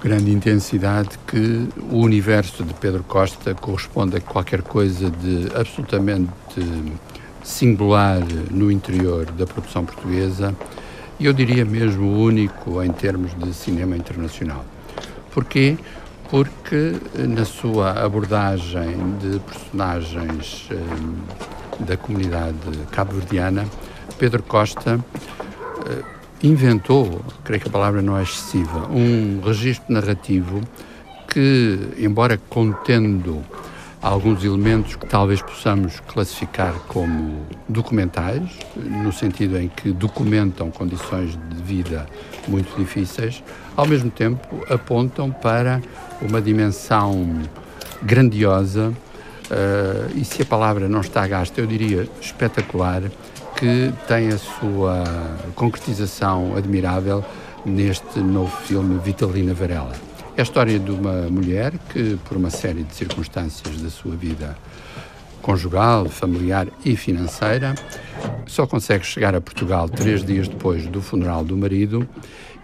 grande 0.01 0.31
intensidade 0.31 1.11
que 1.27 1.67
o 1.91 1.99
universo 1.99 2.63
de 2.63 2.73
Pedro 2.73 3.03
Costa 3.03 3.53
corresponde 3.53 4.17
a 4.17 4.19
qualquer 4.19 4.61
coisa 4.61 5.09
de 5.09 5.47
absolutamente 5.55 6.29
singular 7.43 8.19
no 8.51 8.71
interior 8.71 9.25
da 9.31 9.45
produção 9.45 9.85
portuguesa 9.85 10.55
e 11.19 11.25
eu 11.25 11.33
diria 11.33 11.63
mesmo 11.63 12.21
único 12.21 12.83
em 12.83 12.91
termos 12.91 13.33
de 13.37 13.53
cinema 13.53 13.95
internacional. 13.95 14.65
Porquê? 15.31 15.77
Porque 16.29 16.95
na 17.15 17.45
sua 17.45 17.91
abordagem 17.91 18.97
de 19.21 19.39
personagens 19.39 20.67
da 21.83 21.97
comunidade 21.97 22.57
cabo-verdiana, 22.91 23.65
Pedro 24.17 24.41
Costa 24.43 24.95
uh, 24.97 26.03
inventou, 26.41 27.21
creio 27.43 27.61
que 27.61 27.67
a 27.67 27.71
palavra 27.71 28.01
não 28.01 28.17
é 28.17 28.23
excessiva, 28.23 28.87
um 28.89 29.41
registro 29.43 29.93
narrativo 29.93 30.61
que, 31.27 31.79
embora 31.97 32.39
contendo 32.49 33.43
alguns 34.01 34.43
elementos 34.43 34.97
que 34.97 35.07
talvez 35.07 35.41
possamos 35.41 36.01
classificar 36.01 36.73
como 36.89 37.45
documentais, 37.69 38.43
no 38.75 39.13
sentido 39.13 39.57
em 39.57 39.69
que 39.69 39.91
documentam 39.91 40.69
condições 40.69 41.39
de 41.49 41.63
vida 41.63 42.05
muito 42.47 42.77
difíceis, 42.77 43.41
ao 43.77 43.87
mesmo 43.87 44.11
tempo 44.11 44.45
apontam 44.69 45.31
para 45.31 45.81
uma 46.21 46.41
dimensão 46.41 47.41
grandiosa 48.01 48.93
Uh, 49.53 50.17
e 50.17 50.25
se 50.25 50.41
a 50.41 50.45
palavra 50.45 50.89
não 50.89 51.01
está 51.01 51.27
gasta, 51.27 51.61
eu 51.61 51.67
diria 51.67 52.07
espetacular, 52.19 53.03
que 53.55 53.93
tem 54.07 54.29
a 54.29 54.37
sua 54.39 55.03
concretização 55.53 56.55
admirável 56.55 57.23
neste 57.63 58.19
novo 58.19 58.55
filme 58.63 58.99
Vitalina 58.99 59.53
Varela. 59.53 59.93
É 60.35 60.41
a 60.41 60.43
história 60.43 60.79
de 60.79 60.89
uma 60.89 61.29
mulher 61.29 61.73
que, 61.89 62.17
por 62.25 62.35
uma 62.35 62.49
série 62.49 62.81
de 62.81 62.95
circunstâncias 62.95 63.79
da 63.79 63.89
sua 63.91 64.15
vida 64.15 64.57
conjugal, 65.43 66.05
familiar 66.05 66.67
e 66.83 66.95
financeira, 66.95 67.75
só 68.47 68.65
consegue 68.65 69.05
chegar 69.05 69.35
a 69.35 69.41
Portugal 69.41 69.87
três 69.87 70.23
dias 70.23 70.47
depois 70.47 70.87
do 70.87 71.01
funeral 71.01 71.43
do 71.43 71.55
marido 71.55 72.07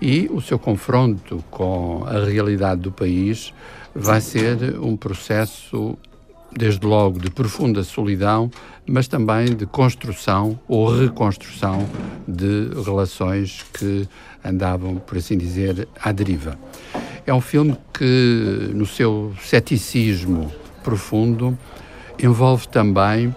e 0.01 0.27
o 0.31 0.41
seu 0.41 0.57
confronto 0.57 1.43
com 1.51 2.03
a 2.07 2.25
realidade 2.25 2.81
do 2.81 2.91
país 2.91 3.53
vai 3.93 4.21
ser 4.21 4.79
um 4.79 4.95
processo 4.95 5.97
desde 6.51 6.85
logo 6.85 7.19
de 7.19 7.29
profunda 7.29 7.83
solidão, 7.83 8.49
mas 8.85 9.07
também 9.07 9.55
de 9.55 9.65
construção 9.65 10.59
ou 10.67 10.93
reconstrução 10.95 11.87
de 12.27 12.69
relações 12.83 13.65
que 13.73 14.07
andavam, 14.43 14.95
por 14.95 15.17
assim 15.17 15.37
dizer, 15.37 15.87
à 16.01 16.11
deriva. 16.11 16.57
É 17.25 17.33
um 17.33 17.41
filme 17.41 17.77
que, 17.93 18.71
no 18.73 18.85
seu 18.85 19.33
ceticismo 19.41 20.51
profundo, 20.83 21.57
envolve 22.21 22.67
também 22.67 23.33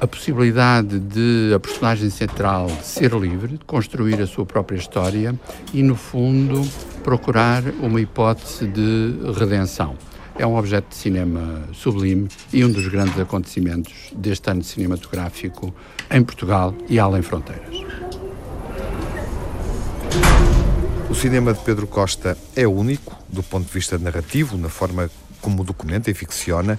a 0.00 0.06
possibilidade 0.06 0.98
de 0.98 1.52
a 1.54 1.60
personagem 1.60 2.10
central 2.10 2.68
ser 2.82 3.12
livre, 3.14 3.58
de 3.58 3.64
construir 3.64 4.20
a 4.20 4.26
sua 4.26 4.44
própria 4.44 4.76
história 4.76 5.34
e, 5.72 5.82
no 5.82 5.96
fundo, 5.96 6.62
procurar 7.02 7.62
uma 7.80 8.00
hipótese 8.00 8.66
de 8.66 9.14
redenção 9.38 9.96
é 10.38 10.46
um 10.46 10.56
objeto 10.56 10.88
de 10.90 10.96
cinema 10.96 11.64
sublime 11.72 12.28
e 12.52 12.64
um 12.64 12.70
dos 12.70 12.86
grandes 12.88 13.18
acontecimentos 13.18 13.92
deste 14.14 14.50
ano 14.50 14.62
cinematográfico 14.62 15.74
em 16.10 16.22
Portugal 16.22 16.74
e 16.88 16.98
além 16.98 17.22
fronteiras. 17.22 17.76
O 21.08 21.14
cinema 21.14 21.54
de 21.54 21.60
Pedro 21.60 21.86
Costa 21.86 22.36
é 22.54 22.66
único 22.66 23.16
do 23.28 23.42
ponto 23.42 23.66
de 23.66 23.72
vista 23.72 23.98
narrativo, 23.98 24.58
na 24.58 24.68
forma 24.68 25.10
como 25.40 25.64
documenta 25.64 26.10
e 26.10 26.14
ficciona 26.14 26.78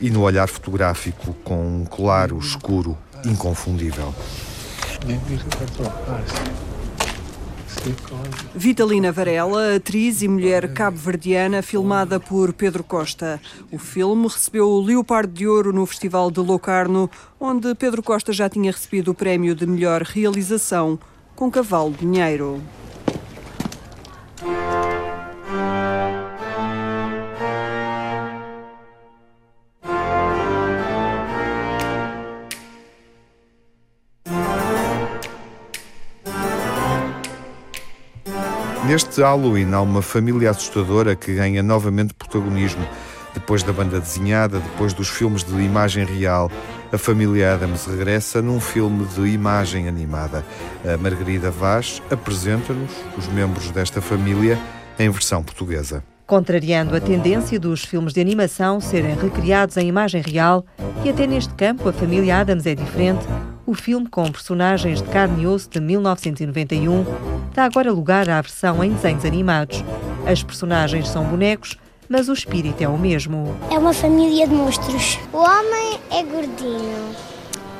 e 0.00 0.10
no 0.10 0.22
olhar 0.22 0.46
fotográfico 0.46 1.34
com 1.44 1.80
um 1.82 1.84
claro 1.84 2.38
escuro 2.38 2.96
inconfundível. 3.24 4.14
Vitalina 8.54 9.12
Varela, 9.12 9.76
atriz 9.76 10.22
e 10.22 10.28
mulher 10.28 10.72
cabo-verdiana, 10.72 11.60
filmada 11.60 12.18
por 12.18 12.52
Pedro 12.52 12.82
Costa. 12.82 13.40
O 13.70 13.78
filme 13.78 14.26
recebeu 14.26 14.68
o 14.68 14.80
Leopardo 14.80 15.32
de 15.32 15.46
Ouro 15.46 15.72
no 15.72 15.84
Festival 15.84 16.30
de 16.30 16.40
Locarno, 16.40 17.10
onde 17.38 17.74
Pedro 17.74 18.02
Costa 18.02 18.32
já 18.32 18.48
tinha 18.48 18.72
recebido 18.72 19.10
o 19.10 19.14
prémio 19.14 19.54
de 19.54 19.66
melhor 19.66 20.02
realização 20.02 20.98
com 21.36 21.50
Cavalo 21.50 21.92
Dinheiro. 21.92 22.62
Neste 38.94 39.22
Halloween 39.22 39.72
há 39.72 39.80
uma 39.80 40.00
família 40.00 40.50
assustadora 40.50 41.16
que 41.16 41.34
ganha 41.34 41.64
novamente 41.64 42.14
protagonismo. 42.14 42.86
Depois 43.34 43.60
da 43.64 43.72
banda 43.72 43.98
desenhada, 43.98 44.60
depois 44.60 44.92
dos 44.92 45.08
filmes 45.08 45.42
de 45.42 45.52
imagem 45.60 46.04
real, 46.04 46.48
a 46.92 46.96
família 46.96 47.54
Adams 47.54 47.86
regressa 47.86 48.40
num 48.40 48.60
filme 48.60 49.04
de 49.06 49.22
imagem 49.22 49.88
animada. 49.88 50.44
A 50.84 50.96
Margarida 50.96 51.50
Vaz 51.50 52.00
apresenta-nos 52.08 52.92
os 53.18 53.26
membros 53.26 53.68
desta 53.72 54.00
família 54.00 54.56
em 54.96 55.10
versão 55.10 55.42
portuguesa. 55.42 56.04
Contrariando 56.24 56.94
a 56.94 57.00
tendência 57.00 57.58
dos 57.58 57.84
filmes 57.84 58.12
de 58.12 58.20
animação 58.20 58.80
serem 58.80 59.16
recriados 59.16 59.76
em 59.76 59.88
imagem 59.88 60.22
real, 60.22 60.64
e 61.04 61.10
até 61.10 61.26
neste 61.26 61.52
campo 61.54 61.88
a 61.88 61.92
família 61.92 62.38
Adams 62.38 62.64
é 62.64 62.76
diferente, 62.76 63.26
o 63.66 63.74
filme 63.74 64.08
com 64.08 64.30
personagens 64.30 65.02
de 65.02 65.08
carne 65.08 65.42
e 65.42 65.46
osso 65.46 65.68
de 65.70 65.80
1991 65.80 67.04
dá 67.54 67.64
agora 67.64 67.92
lugar 67.92 68.28
à 68.28 68.40
versão 68.40 68.82
em 68.84 68.92
desenhos 68.92 69.24
animados. 69.24 69.82
As 70.26 70.42
personagens 70.42 71.08
são 71.08 71.24
bonecos, 71.24 71.78
mas 72.08 72.28
o 72.28 72.32
espírito 72.32 72.82
é 72.82 72.88
o 72.88 72.98
mesmo. 72.98 73.54
É 73.70 73.78
uma 73.78 73.92
família 73.92 74.46
de 74.46 74.54
monstros. 74.54 75.18
O 75.32 75.38
homem 75.38 75.98
é 76.10 76.22
gordinho, 76.22 77.14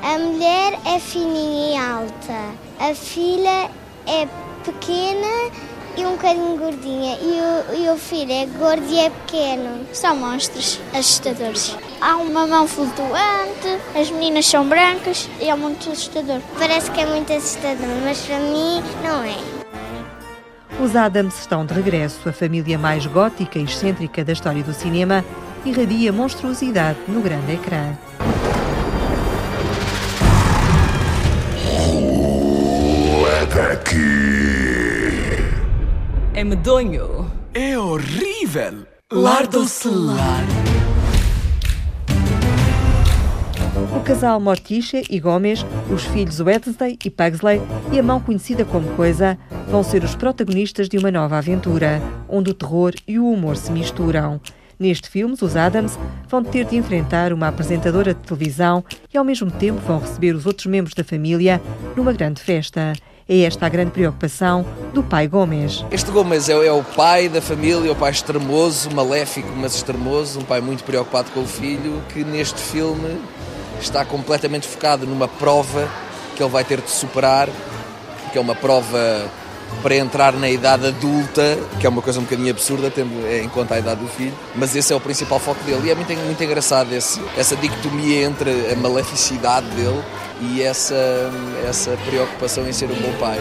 a 0.02 0.18
mulher 0.18 0.78
é 0.86 0.98
fininha 0.98 1.74
e 1.74 1.76
alta, 1.76 2.54
a 2.80 2.94
filha 2.94 3.70
é 4.06 4.26
pequena 4.64 5.50
e 5.96 6.06
um 6.06 6.12
bocadinho 6.12 6.56
gordinha. 6.56 7.16
E 7.20 7.40
o, 7.40 7.84
e 7.84 7.88
o 7.88 7.96
filho 7.96 8.32
é 8.32 8.46
gordo 8.46 8.84
e 8.88 8.98
é 8.98 9.10
pequeno. 9.10 9.86
São 9.92 10.16
monstros 10.16 10.80
assustadores. 10.92 11.76
Há 12.00 12.16
uma 12.16 12.46
mão 12.46 12.66
flutuante, 12.66 13.78
as 13.94 14.10
meninas 14.10 14.46
são 14.46 14.68
brancas 14.68 15.28
e 15.40 15.48
é 15.48 15.54
muito 15.54 15.90
assustador. 15.90 16.40
Parece 16.58 16.90
que 16.90 17.00
é 17.00 17.06
muito 17.06 17.32
assustador, 17.32 17.88
mas 18.04 18.20
para 18.20 18.38
mim 18.38 18.82
não 19.02 19.22
é. 19.22 19.36
Os 20.80 20.96
Adams 20.96 21.38
estão 21.38 21.64
de 21.64 21.72
regresso. 21.72 22.28
A 22.28 22.32
família 22.32 22.78
mais 22.78 23.06
gótica 23.06 23.58
e 23.58 23.64
excêntrica 23.64 24.24
da 24.24 24.32
história 24.32 24.62
do 24.62 24.74
cinema 24.74 25.24
irradia 25.64 26.12
monstruosidade 26.12 26.98
no 27.08 27.20
grande 27.20 27.52
ecrã. 27.52 27.96
É 33.26 33.46
daqui! 33.46 34.63
É 36.36 36.42
medonho. 36.42 37.30
É 37.54 37.78
horrível. 37.78 38.84
Lardo 39.12 39.68
celular. 39.68 40.42
O 43.96 44.00
casal 44.00 44.40
Morticia 44.40 45.04
e 45.08 45.20
Gomes, 45.20 45.64
os 45.88 46.02
filhos 46.02 46.40
Wednesday 46.40 46.98
e 47.04 47.08
Pugsley 47.08 47.62
e 47.92 48.00
a 48.00 48.02
mão 48.02 48.18
conhecida 48.18 48.64
como 48.64 48.96
Coisa 48.96 49.38
vão 49.68 49.84
ser 49.84 50.02
os 50.02 50.16
protagonistas 50.16 50.88
de 50.88 50.98
uma 50.98 51.12
nova 51.12 51.38
aventura, 51.38 52.02
onde 52.28 52.50
o 52.50 52.54
terror 52.54 52.92
e 53.06 53.16
o 53.16 53.30
humor 53.30 53.56
se 53.56 53.70
misturam. 53.70 54.40
Neste 54.76 55.08
filme, 55.08 55.36
os 55.40 55.54
Adams 55.54 55.96
vão 56.28 56.42
ter 56.42 56.64
de 56.64 56.74
enfrentar 56.76 57.32
uma 57.32 57.46
apresentadora 57.46 58.12
de 58.12 58.20
televisão 58.20 58.84
e, 59.12 59.16
ao 59.16 59.24
mesmo 59.24 59.52
tempo, 59.52 59.80
vão 59.86 60.00
receber 60.00 60.34
os 60.34 60.46
outros 60.46 60.66
membros 60.66 60.94
da 60.94 61.04
família 61.04 61.62
numa 61.94 62.12
grande 62.12 62.42
festa. 62.42 62.92
É 63.26 63.40
esta 63.40 63.64
a 63.64 63.68
grande 63.70 63.90
preocupação 63.90 64.66
do 64.92 65.02
pai 65.02 65.26
Gomes. 65.26 65.82
Este 65.90 66.10
Gomes 66.10 66.50
é, 66.50 66.52
é, 66.52 66.70
o 66.70 66.84
pai 66.84 67.26
da 67.26 67.40
família, 67.40 67.90
o 67.90 67.96
pai 67.96 68.10
extremoso, 68.10 68.90
maléfico, 68.90 69.48
mas 69.56 69.74
extremoso, 69.74 70.40
um 70.40 70.44
pai 70.44 70.60
muito 70.60 70.84
preocupado 70.84 71.30
com 71.30 71.40
o 71.40 71.46
filho, 71.46 72.02
que 72.10 72.22
neste 72.22 72.60
filme 72.60 73.18
está 73.80 74.04
completamente 74.04 74.68
focado 74.68 75.06
numa 75.06 75.26
prova 75.26 75.88
que 76.36 76.42
ele 76.42 76.50
vai 76.50 76.64
ter 76.64 76.82
de 76.82 76.90
superar, 76.90 77.48
que 78.30 78.36
é 78.36 78.40
uma 78.40 78.54
prova 78.54 79.24
para 79.82 79.96
entrar 79.96 80.32
na 80.34 80.48
idade 80.48 80.86
adulta, 80.86 81.58
que 81.78 81.86
é 81.86 81.88
uma 81.88 82.02
coisa 82.02 82.18
um 82.18 82.22
bocadinho 82.22 82.50
absurda, 82.50 82.90
tendo 82.90 83.10
em 83.28 83.48
conta 83.48 83.74
a 83.74 83.78
idade 83.78 84.00
do 84.00 84.08
filho, 84.08 84.34
mas 84.54 84.74
esse 84.74 84.92
é 84.92 84.96
o 84.96 85.00
principal 85.00 85.38
foco 85.38 85.62
dele. 85.64 85.88
E 85.88 85.90
é 85.90 85.94
muito, 85.94 86.12
muito 86.12 86.42
engraçado 86.42 86.92
esse, 86.92 87.20
essa 87.36 87.56
dicotomia 87.56 88.24
entre 88.24 88.72
a 88.72 88.76
maleficidade 88.76 89.66
dele 89.70 90.02
e 90.40 90.62
essa, 90.62 90.94
essa 91.68 91.96
preocupação 92.06 92.66
em 92.68 92.72
ser 92.72 92.90
um 92.90 92.96
bom 92.96 93.12
pai. 93.18 93.38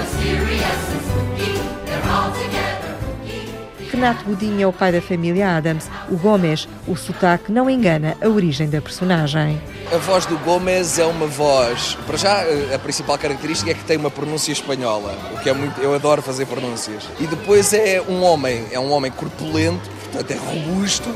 Renato 3.94 4.26
Godinho 4.26 4.64
é 4.64 4.66
o 4.66 4.74
pai 4.74 4.92
da 4.92 5.00
família 5.00 5.56
Adams. 5.56 5.88
O 6.10 6.18
Gomes, 6.18 6.68
o 6.88 6.96
sotaque 6.96 7.52
não 7.52 7.70
engana 7.70 8.18
a 8.20 8.28
origem 8.28 8.68
da 8.68 8.82
personagem. 8.82 9.62
A 9.94 9.98
voz 9.98 10.26
do 10.26 10.36
Gomes 10.40 10.98
é 10.98 11.06
uma 11.06 11.28
voz, 11.28 11.96
para 12.08 12.18
já 12.18 12.44
a 12.74 12.80
principal 12.80 13.20
característica 13.20 13.70
é 13.70 13.76
que 13.76 13.84
tem 13.84 13.96
uma 13.98 14.10
pronúncia 14.10 14.52
espanhola, 14.52 15.16
o 15.36 15.40
que 15.40 15.48
é 15.48 15.54
muito, 15.54 15.80
eu 15.80 15.94
adoro 15.94 16.24
fazer 16.24 16.48
pronúncias. 16.48 17.04
E 17.20 17.28
depois 17.28 17.72
é 17.72 18.02
um 18.02 18.24
homem, 18.24 18.66
é 18.72 18.80
um 18.80 18.92
homem 18.92 19.12
corpulento, 19.12 19.88
portanto 20.12 20.32
é 20.32 20.38
robusto, 20.38 21.14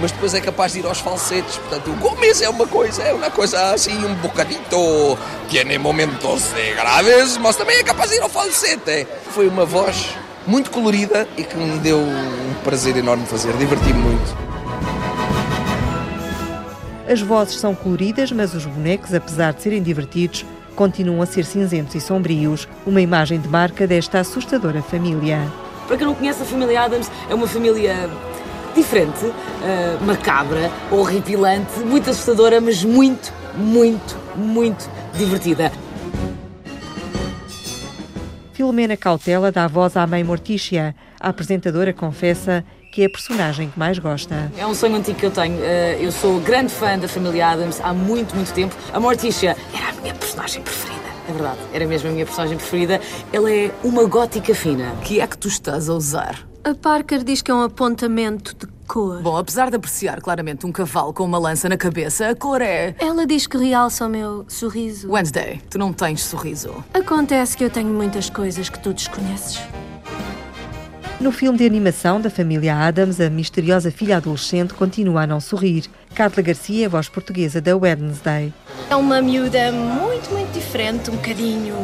mas 0.00 0.12
depois 0.12 0.32
é 0.32 0.40
capaz 0.40 0.72
de 0.72 0.78
ir 0.78 0.86
aos 0.86 1.00
falsetes. 1.00 1.56
Portanto, 1.56 1.90
o 1.90 1.94
Gomes 1.96 2.40
é 2.40 2.48
uma 2.48 2.66
coisa, 2.66 3.02
é 3.02 3.12
uma 3.12 3.30
coisa 3.32 3.72
assim, 3.72 4.04
um 4.04 4.14
bocadito, 4.14 5.18
tem 5.50 5.78
momentos 5.78 6.44
graves, 6.76 7.36
mas 7.38 7.56
também 7.56 7.78
é 7.78 7.82
capaz 7.82 8.10
de 8.10 8.18
ir 8.18 8.22
ao 8.22 8.28
falsete. 8.28 9.08
Foi 9.32 9.48
uma 9.48 9.64
voz 9.64 10.14
muito 10.50 10.72
colorida 10.72 11.28
e 11.38 11.44
que 11.44 11.56
me 11.56 11.78
deu 11.78 11.98
um 11.98 12.54
prazer 12.64 12.96
enorme 12.96 13.24
fazer, 13.24 13.56
diverti-me 13.56 14.00
muito. 14.00 14.36
As 17.08 17.20
vozes 17.20 17.60
são 17.60 17.72
coloridas, 17.72 18.32
mas 18.32 18.52
os 18.52 18.66
bonecos, 18.66 19.14
apesar 19.14 19.52
de 19.52 19.62
serem 19.62 19.80
divertidos, 19.80 20.44
continuam 20.74 21.22
a 21.22 21.26
ser 21.26 21.44
cinzentos 21.44 21.94
e 21.94 22.00
sombrios, 22.00 22.66
uma 22.84 23.00
imagem 23.00 23.38
de 23.38 23.48
marca 23.48 23.86
desta 23.86 24.18
assustadora 24.18 24.82
família. 24.82 25.40
Para 25.86 25.96
quem 25.96 26.06
não 26.06 26.14
conhece, 26.16 26.42
a 26.42 26.44
família 26.44 26.82
Adams 26.82 27.08
é 27.28 27.34
uma 27.34 27.46
família 27.46 28.10
diferente, 28.74 29.26
uh, 29.26 30.04
macabra, 30.04 30.68
horripilante, 30.90 31.78
muito 31.78 32.10
assustadora, 32.10 32.60
mas 32.60 32.82
muito, 32.82 33.32
muito, 33.56 34.16
muito 34.34 34.90
divertida. 35.14 35.70
Filomena 38.60 38.94
Cautela 38.94 39.50
dá 39.50 39.66
voz 39.66 39.96
à 39.96 40.06
mãe 40.06 40.22
Mortícia. 40.22 40.94
A 41.18 41.30
apresentadora 41.30 41.94
confessa 41.94 42.62
que 42.92 43.00
é 43.00 43.06
a 43.06 43.08
personagem 43.08 43.70
que 43.70 43.78
mais 43.78 43.98
gosta. 43.98 44.52
É 44.58 44.66
um 44.66 44.74
sonho 44.74 44.96
antigo 44.96 45.18
que 45.18 45.24
eu 45.24 45.30
tenho. 45.30 45.58
Eh, 45.64 45.96
eu 45.98 46.12
sou 46.12 46.38
grande 46.40 46.70
fã 46.70 46.98
da 46.98 47.08
família 47.08 47.48
Adams 47.48 47.80
há 47.82 47.94
muito, 47.94 48.36
muito 48.36 48.52
tempo. 48.52 48.76
A 48.92 49.00
Mortícia 49.00 49.56
era 49.72 49.88
a 49.88 50.02
minha 50.02 50.14
personagem 50.14 50.60
preferida. 50.60 51.00
É 51.26 51.32
verdade, 51.32 51.58
era 51.72 51.86
mesmo 51.86 52.10
a 52.10 52.12
minha 52.12 52.26
personagem 52.26 52.58
preferida. 52.58 53.00
Ela 53.32 53.50
é 53.50 53.70
uma 53.82 54.04
gótica 54.04 54.54
fina. 54.54 54.94
Que 55.04 55.22
é 55.22 55.26
que 55.26 55.38
tu 55.38 55.48
estás 55.48 55.88
a 55.88 55.94
usar? 55.94 56.49
A 56.62 56.74
Parker 56.74 57.24
diz 57.24 57.40
que 57.40 57.50
é 57.50 57.54
um 57.54 57.62
apontamento 57.62 58.54
de 58.54 58.70
cor. 58.86 59.22
Bom, 59.22 59.34
apesar 59.36 59.70
de 59.70 59.76
apreciar 59.76 60.20
claramente 60.20 60.66
um 60.66 60.72
cavalo 60.72 61.12
com 61.14 61.24
uma 61.24 61.38
lança 61.38 61.70
na 61.70 61.76
cabeça, 61.76 62.28
a 62.28 62.34
cor 62.34 62.60
é. 62.60 62.94
Ela 62.98 63.26
diz 63.26 63.46
que 63.46 63.56
realça 63.56 64.04
o 64.04 64.10
meu 64.10 64.44
sorriso. 64.46 65.10
Wednesday, 65.10 65.62
tu 65.70 65.78
não 65.78 65.90
tens 65.90 66.22
sorriso. 66.22 66.84
Acontece 66.92 67.56
que 67.56 67.64
eu 67.64 67.70
tenho 67.70 67.88
muitas 67.88 68.28
coisas 68.28 68.68
que 68.68 68.78
tu 68.78 68.92
desconheces. 68.92 69.58
No 71.20 71.30
filme 71.30 71.58
de 71.58 71.66
animação 71.66 72.18
da 72.18 72.30
família 72.30 72.74
Adams, 72.74 73.20
a 73.20 73.28
misteriosa 73.28 73.90
filha 73.90 74.16
adolescente 74.16 74.72
continua 74.72 75.24
a 75.24 75.26
não 75.26 75.38
sorrir. 75.38 75.84
Carla 76.14 76.42
Garcia 76.42 76.86
é 76.86 76.88
voz 76.88 77.10
portuguesa 77.10 77.60
da 77.60 77.76
Wednesday. 77.76 78.54
É 78.88 78.96
uma 78.96 79.20
miúda 79.20 79.70
muito, 79.70 80.30
muito 80.30 80.50
diferente, 80.54 81.10
um 81.10 81.16
bocadinho 81.16 81.76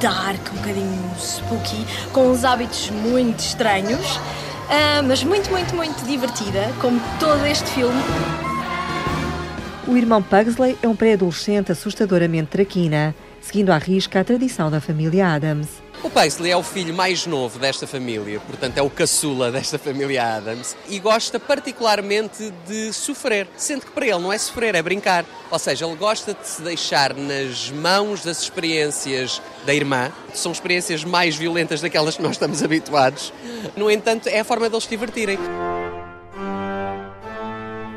dark, 0.00 0.40
um 0.52 0.56
bocadinho 0.58 1.10
spooky, 1.18 1.84
com 2.12 2.30
uns 2.30 2.44
hábitos 2.44 2.90
muito 2.90 3.40
estranhos, 3.40 4.16
uh, 4.16 5.02
mas 5.08 5.24
muito, 5.24 5.50
muito, 5.50 5.74
muito 5.74 6.06
divertida, 6.06 6.70
como 6.80 7.00
todo 7.18 7.44
este 7.46 7.68
filme. 7.70 8.00
O 9.88 9.96
irmão 9.96 10.22
Pugsley 10.22 10.78
é 10.80 10.86
um 10.86 10.94
pré-adolescente 10.94 11.72
assustadoramente 11.72 12.46
traquina, 12.46 13.12
seguindo 13.40 13.70
à 13.70 13.76
risca 13.76 14.20
a 14.20 14.24
tradição 14.24 14.70
da 14.70 14.80
família 14.80 15.34
Adams. 15.34 15.83
O 16.04 16.10
Paisley 16.10 16.52
é 16.52 16.56
o 16.56 16.62
filho 16.62 16.92
mais 16.92 17.24
novo 17.24 17.58
desta 17.58 17.86
família, 17.86 18.38
portanto 18.38 18.76
é 18.76 18.82
o 18.82 18.90
caçula 18.90 19.50
desta 19.50 19.78
família 19.78 20.36
Adams 20.36 20.76
e 20.86 20.98
gosta 20.98 21.40
particularmente 21.40 22.52
de 22.68 22.92
sofrer, 22.92 23.48
sendo 23.56 23.86
que 23.86 23.90
para 23.90 24.06
ele 24.06 24.18
não 24.18 24.30
é 24.30 24.36
sofrer, 24.36 24.74
é 24.74 24.82
brincar. 24.82 25.24
Ou 25.50 25.58
seja, 25.58 25.86
ele 25.86 25.96
gosta 25.96 26.34
de 26.34 26.46
se 26.46 26.60
deixar 26.60 27.14
nas 27.14 27.70
mãos 27.70 28.22
das 28.22 28.42
experiências 28.42 29.40
da 29.64 29.74
irmã, 29.74 30.12
são 30.34 30.52
experiências 30.52 31.02
mais 31.04 31.36
violentas 31.36 31.80
daquelas 31.80 32.16
que 32.16 32.22
nós 32.22 32.32
estamos 32.32 32.60
habituados. 32.62 33.32
No 33.74 33.90
entanto, 33.90 34.28
é 34.28 34.40
a 34.40 34.44
forma 34.44 34.68
deles 34.68 34.84
se 34.84 34.90
divertirem. 34.90 35.38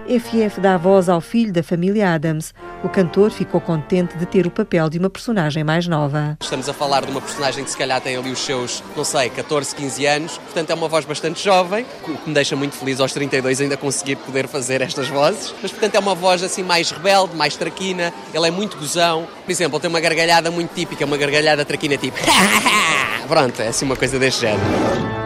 FF 0.08 0.62
dá 0.62 0.78
voz 0.78 1.10
ao 1.10 1.20
filho 1.20 1.52
da 1.52 1.62
família 1.62 2.14
Adams. 2.14 2.54
O 2.82 2.88
cantor 2.88 3.30
ficou 3.30 3.60
contente 3.60 4.18
de 4.18 4.26
ter 4.26 4.48
o 4.48 4.52
papel 4.52 4.90
de 4.90 4.98
uma 4.98 5.10
personagem 5.10 5.66
mais 5.66 5.86
nova. 5.86 6.38
Estamos 6.42 6.70
a 6.70 6.74
falar 6.74 7.04
de 7.04 7.12
uma 7.12 7.20
personagem 7.20 7.64
que 7.64 7.70
se 7.70 7.78
calhar 7.78 8.00
tem 8.00 8.16
ali 8.16 8.32
os 8.32 8.40
seus, 8.40 8.82
não 8.96 9.04
sei, 9.04 9.30
14, 9.30 9.76
15 9.76 10.06
anos, 10.06 10.38
portanto 10.38 10.70
é 10.70 10.74
uma 10.74 10.88
voz 10.88 11.04
bastante 11.04 11.44
jovem, 11.44 11.86
o 12.08 12.18
que 12.18 12.30
me 12.30 12.34
deixa 12.34 12.56
muito 12.56 12.76
feliz 12.76 13.02
aos 13.02 13.12
32 13.12 13.60
ainda 13.60 13.76
conseguir 13.76 14.16
poder 14.16 14.48
fazer 14.48 14.82
estas 14.82 15.10
vozes, 15.10 15.54
mas 15.62 15.72
portanto 15.72 15.96
é 15.96 16.00
uma 16.00 16.16
voz 16.16 16.42
assim 16.42 16.64
mais 16.64 16.90
rebelde, 16.90 17.36
mais 17.36 17.58
traquina, 17.58 18.14
ele 18.34 18.48
é 18.48 18.52
muito 18.52 18.78
gozão. 18.78 19.28
Por 19.44 19.52
exemplo, 19.52 19.76
ele 19.76 19.82
tem 19.82 19.90
uma 19.90 20.00
gargalhada 20.00 20.50
muito 20.50 20.74
típica, 20.74 21.06
uma 21.06 21.18
gargalhada 21.18 21.66
traquina 21.66 21.98
tipo 21.98 22.18
Pronto, 23.28 23.62
é 23.62 23.68
assim 23.68 23.84
uma 23.84 23.98
coisa 23.98 24.18
deste 24.18 24.42
género. 24.42 25.17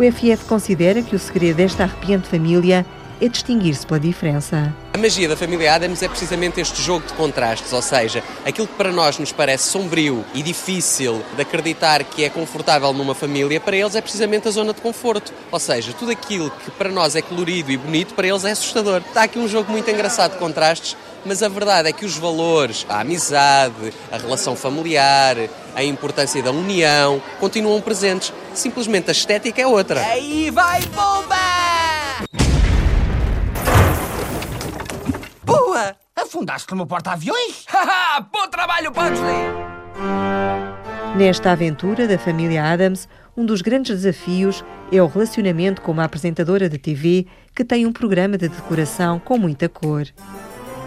O 0.00 0.02
FF 0.02 0.46
considera 0.46 1.02
que 1.02 1.14
o 1.14 1.18
segredo 1.18 1.56
desta 1.56 1.82
arrepiante 1.82 2.26
família 2.26 2.86
é 3.20 3.28
distinguir-se 3.28 3.86
pela 3.86 4.00
diferença. 4.00 4.74
A 4.94 4.96
magia 4.96 5.28
da 5.28 5.36
família 5.36 5.74
Adams 5.74 6.02
é 6.02 6.08
precisamente 6.08 6.58
este 6.58 6.80
jogo 6.80 7.06
de 7.06 7.12
contrastes, 7.12 7.70
ou 7.70 7.82
seja, 7.82 8.24
aquilo 8.42 8.66
que 8.66 8.72
para 8.76 8.90
nós 8.90 9.18
nos 9.18 9.30
parece 9.30 9.68
sombrio 9.68 10.24
e 10.32 10.42
difícil 10.42 11.22
de 11.36 11.42
acreditar 11.42 12.02
que 12.02 12.24
é 12.24 12.30
confortável 12.30 12.94
numa 12.94 13.14
família, 13.14 13.60
para 13.60 13.76
eles 13.76 13.94
é 13.94 14.00
precisamente 14.00 14.48
a 14.48 14.50
zona 14.50 14.72
de 14.72 14.80
conforto. 14.80 15.34
Ou 15.52 15.60
seja, 15.60 15.92
tudo 15.92 16.12
aquilo 16.12 16.50
que 16.50 16.70
para 16.70 16.88
nós 16.90 17.14
é 17.14 17.20
colorido 17.20 17.70
e 17.70 17.76
bonito, 17.76 18.14
para 18.14 18.26
eles 18.26 18.46
é 18.46 18.52
assustador. 18.52 19.02
Está 19.06 19.24
aqui 19.24 19.38
um 19.38 19.46
jogo 19.46 19.70
muito 19.70 19.90
engraçado 19.90 20.32
de 20.32 20.38
contrastes 20.38 20.96
mas 21.24 21.42
a 21.42 21.48
verdade 21.48 21.88
é 21.88 21.92
que 21.92 22.04
os 22.04 22.16
valores, 22.16 22.86
a 22.88 23.00
amizade, 23.00 23.92
a 24.10 24.16
relação 24.16 24.56
familiar, 24.56 25.36
a 25.74 25.82
importância 25.82 26.42
da 26.42 26.50
união 26.50 27.22
continuam 27.38 27.80
presentes. 27.80 28.32
Simplesmente 28.54 29.08
a 29.08 29.12
estética 29.12 29.60
é 29.60 29.66
outra. 29.66 30.00
Aí 30.00 30.50
vai 30.50 30.80
bomba! 30.86 31.36
Boa! 35.44 35.96
Afundaste 36.16 36.74
no 36.74 36.86
porta-aviões? 36.86 37.64
Haha! 37.68 38.20
Bom 38.20 38.48
trabalho, 38.48 38.92
Pugsley! 38.92 39.70
Nesta 41.16 41.52
aventura 41.52 42.06
da 42.06 42.18
família 42.18 42.64
Adams, 42.64 43.08
um 43.36 43.44
dos 43.44 43.62
grandes 43.62 44.02
desafios 44.02 44.64
é 44.92 45.02
o 45.02 45.06
relacionamento 45.06 45.82
com 45.82 45.92
uma 45.92 46.04
apresentadora 46.04 46.68
de 46.68 46.78
TV 46.78 47.26
que 47.54 47.64
tem 47.64 47.84
um 47.84 47.92
programa 47.92 48.38
de 48.38 48.48
decoração 48.48 49.18
com 49.18 49.36
muita 49.36 49.68
cor. 49.68 50.06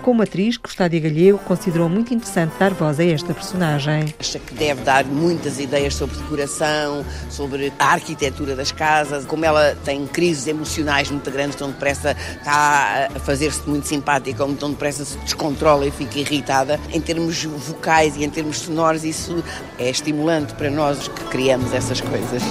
Como 0.04 0.22
atriz, 0.22 0.58
Custádia 0.58 1.00
Galhego 1.00 1.38
considerou 1.38 1.88
muito 1.88 2.14
interessante 2.14 2.52
dar 2.60 2.74
voz 2.74 3.00
a 3.00 3.06
esta 3.06 3.34
personagem. 3.34 4.14
Acha 4.20 4.38
que 4.38 4.54
deve 4.54 4.82
dar 4.84 5.06
muitas 5.06 5.62
ideias 5.62 5.96
sobre 5.96 6.18
decoração, 6.18 7.06
sobre 7.30 7.72
a 7.80 7.86
arquitetura 7.86 8.54
das 8.54 8.70
casas, 8.70 9.26
como 9.26 9.46
ela 9.46 9.78
tem 9.86 10.06
crises 10.06 10.46
emocionais 10.46 11.10
muito 11.10 11.32
grandes, 11.32 11.56
tão 11.56 11.72
depressa 11.72 12.18
está 12.38 13.08
a 13.16 13.20
fazer-se 13.20 13.62
muito 13.66 13.88
simpática, 13.88 14.44
ou 14.44 14.54
tão 14.56 14.72
depressa 14.72 15.06
se 15.06 15.18
descontrola 15.20 15.88
e 15.88 15.92
fica 15.92 16.20
irritada. 16.20 16.78
Em 16.92 17.00
termos 17.00 17.46
vocais 17.46 18.18
e 18.18 18.26
em 18.26 18.30
termos 18.30 18.60
sonoros, 18.60 19.06
isso 19.06 19.42
é 19.80 19.90
estimulante 19.90 20.54
para 20.56 20.70
nós 20.70 21.08
que 21.08 21.24
criamos 21.28 21.74
essas 21.74 22.02
coisas. 22.02 22.44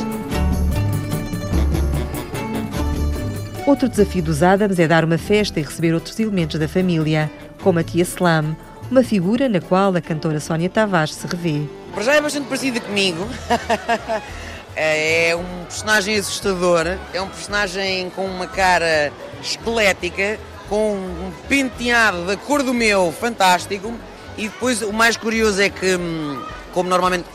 Outro 3.65 3.89
desafio 3.89 4.23
dos 4.23 4.43
Adams 4.43 4.79
é 4.81 4.89
dar 4.89 5.05
uma 5.05 5.17
festa 5.17 5.61
e 5.61 5.63
receber 5.63 5.95
outros 5.95 6.19
elementos 6.19 6.59
da 6.59 6.67
família, 6.67 7.31
como 7.63 7.79
a 7.79 7.85
tia 7.85 8.03
Slam, 8.03 8.57
uma 8.91 9.03
figura 9.03 9.49
na 9.49 9.61
qual 9.61 9.95
a 9.97 10.01
cantora 10.01 10.41
Sónia 10.41 10.69
Tavares 10.69 11.15
se 11.15 11.27
revê. 11.27 11.63
Já 12.01 12.15
é 12.15 12.21
bastante 12.21 12.47
parecida 12.47 12.81
comigo. 12.81 13.27
É 14.75 15.37
um 15.37 15.65
personagem 15.65 16.17
assustador, 16.17 16.97
é 17.13 17.21
um 17.21 17.29
personagem 17.29 18.09
com 18.17 18.25
uma 18.25 18.47
cara 18.47 19.13
esquelética, 19.43 20.39
com 20.67 20.95
um 20.95 21.31
penteado 21.47 22.25
da 22.25 22.39
cor 22.39 22.63
do 22.63 22.73
meu 22.73 23.13
fantástico. 23.13 23.93
E 24.39 24.49
depois 24.49 24.81
o 24.81 24.91
mais 24.91 25.15
curioso 25.15 25.61
é 25.61 25.69
que, 25.69 25.95
hum, 25.95 26.43
como 26.73 26.89
normalmente 26.89 27.27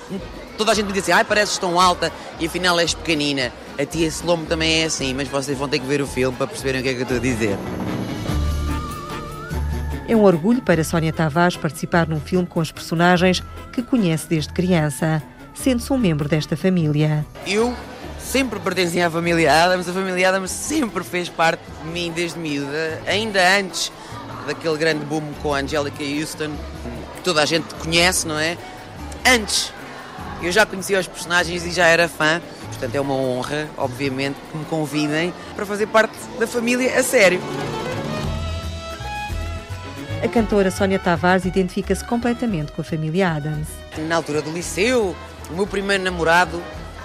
toda 0.57 0.71
a 0.71 0.73
gente 0.73 0.87
me 0.87 0.93
diz 0.93 1.03
assim, 1.03 1.11
ai 1.11 1.23
pareces 1.23 1.59
tão 1.59 1.79
alta 1.79 2.11
e 2.39 2.47
afinal 2.47 2.79
és 2.79 2.95
pequenina. 2.95 3.53
A 3.77 3.85
tia 3.85 4.07
Slomo 4.07 4.47
também 4.47 4.81
é 4.81 4.85
assim, 4.85 5.13
mas 5.13 5.27
vocês 5.27 5.55
vão 5.55 5.69
ter 5.69 5.77
que 5.77 5.85
ver 5.85 6.01
o 6.01 6.07
filme 6.07 6.35
para 6.35 6.47
perceberem 6.47 6.81
o 6.81 6.83
que 6.83 6.89
é 6.89 6.93
que 6.93 6.99
eu 7.01 7.03
estou 7.03 7.17
a 7.17 7.21
dizer. 7.21 7.55
É 10.07 10.15
um 10.15 10.23
orgulho 10.23 10.61
para 10.61 10.85
Sónia 10.85 11.11
Tavares 11.11 11.57
participar 11.57 12.07
num 12.07 12.21
filme 12.21 12.47
com 12.47 12.61
as 12.61 12.71
personagens 12.71 13.43
que 13.73 13.83
conhece 13.83 14.25
desde 14.29 14.53
criança, 14.53 15.21
sendo-se 15.53 15.91
um 15.91 15.97
membro 15.97 16.29
desta 16.29 16.55
família. 16.55 17.25
Eu 17.45 17.75
sempre 18.17 18.57
pertenci 18.57 19.01
à 19.01 19.11
família 19.11 19.65
Adams, 19.65 19.89
a 19.89 19.91
família 19.91 20.29
Adams 20.29 20.51
sempre 20.51 21.03
fez 21.03 21.27
parte 21.27 21.61
de 21.83 21.89
mim 21.89 22.09
desde 22.15 22.39
miúda, 22.39 23.01
ainda 23.05 23.41
antes 23.57 23.91
daquele 24.47 24.77
grande 24.77 25.03
boom 25.03 25.33
com 25.43 25.53
a 25.53 25.59
Angelica 25.59 26.01
Houston, 26.01 26.51
que 27.17 27.21
toda 27.21 27.43
a 27.43 27.45
gente 27.45 27.75
conhece, 27.75 28.25
não 28.25 28.39
é? 28.39 28.57
Antes, 29.25 29.73
eu 30.41 30.53
já 30.53 30.65
conhecia 30.65 31.01
os 31.01 31.07
personagens 31.07 31.65
e 31.65 31.71
já 31.71 31.85
era 31.85 32.07
fã, 32.07 32.41
portanto 32.69 32.95
é 32.95 33.01
uma 33.01 33.13
honra, 33.13 33.67
obviamente, 33.75 34.37
que 34.51 34.57
me 34.57 34.63
convidem 34.65 35.33
para 35.53 35.65
fazer 35.65 35.87
parte 35.87 36.15
da 36.39 36.47
família 36.47 36.97
a 36.97 37.03
sério. 37.03 37.41
A 40.23 40.27
cantora 40.27 40.71
Sónia 40.71 40.97
Tavares 40.97 41.45
identifica-se 41.45 42.03
completamente 42.03 42.71
com 42.71 42.81
a 42.81 42.83
família 42.83 43.33
Adams. 43.33 43.67
Na 44.07 44.15
altura 44.15 44.41
do 44.41 44.51
liceu, 44.51 45.15
o 45.49 45.53
meu 45.53 45.67
primeiro 45.67 46.03
namorado 46.03 46.61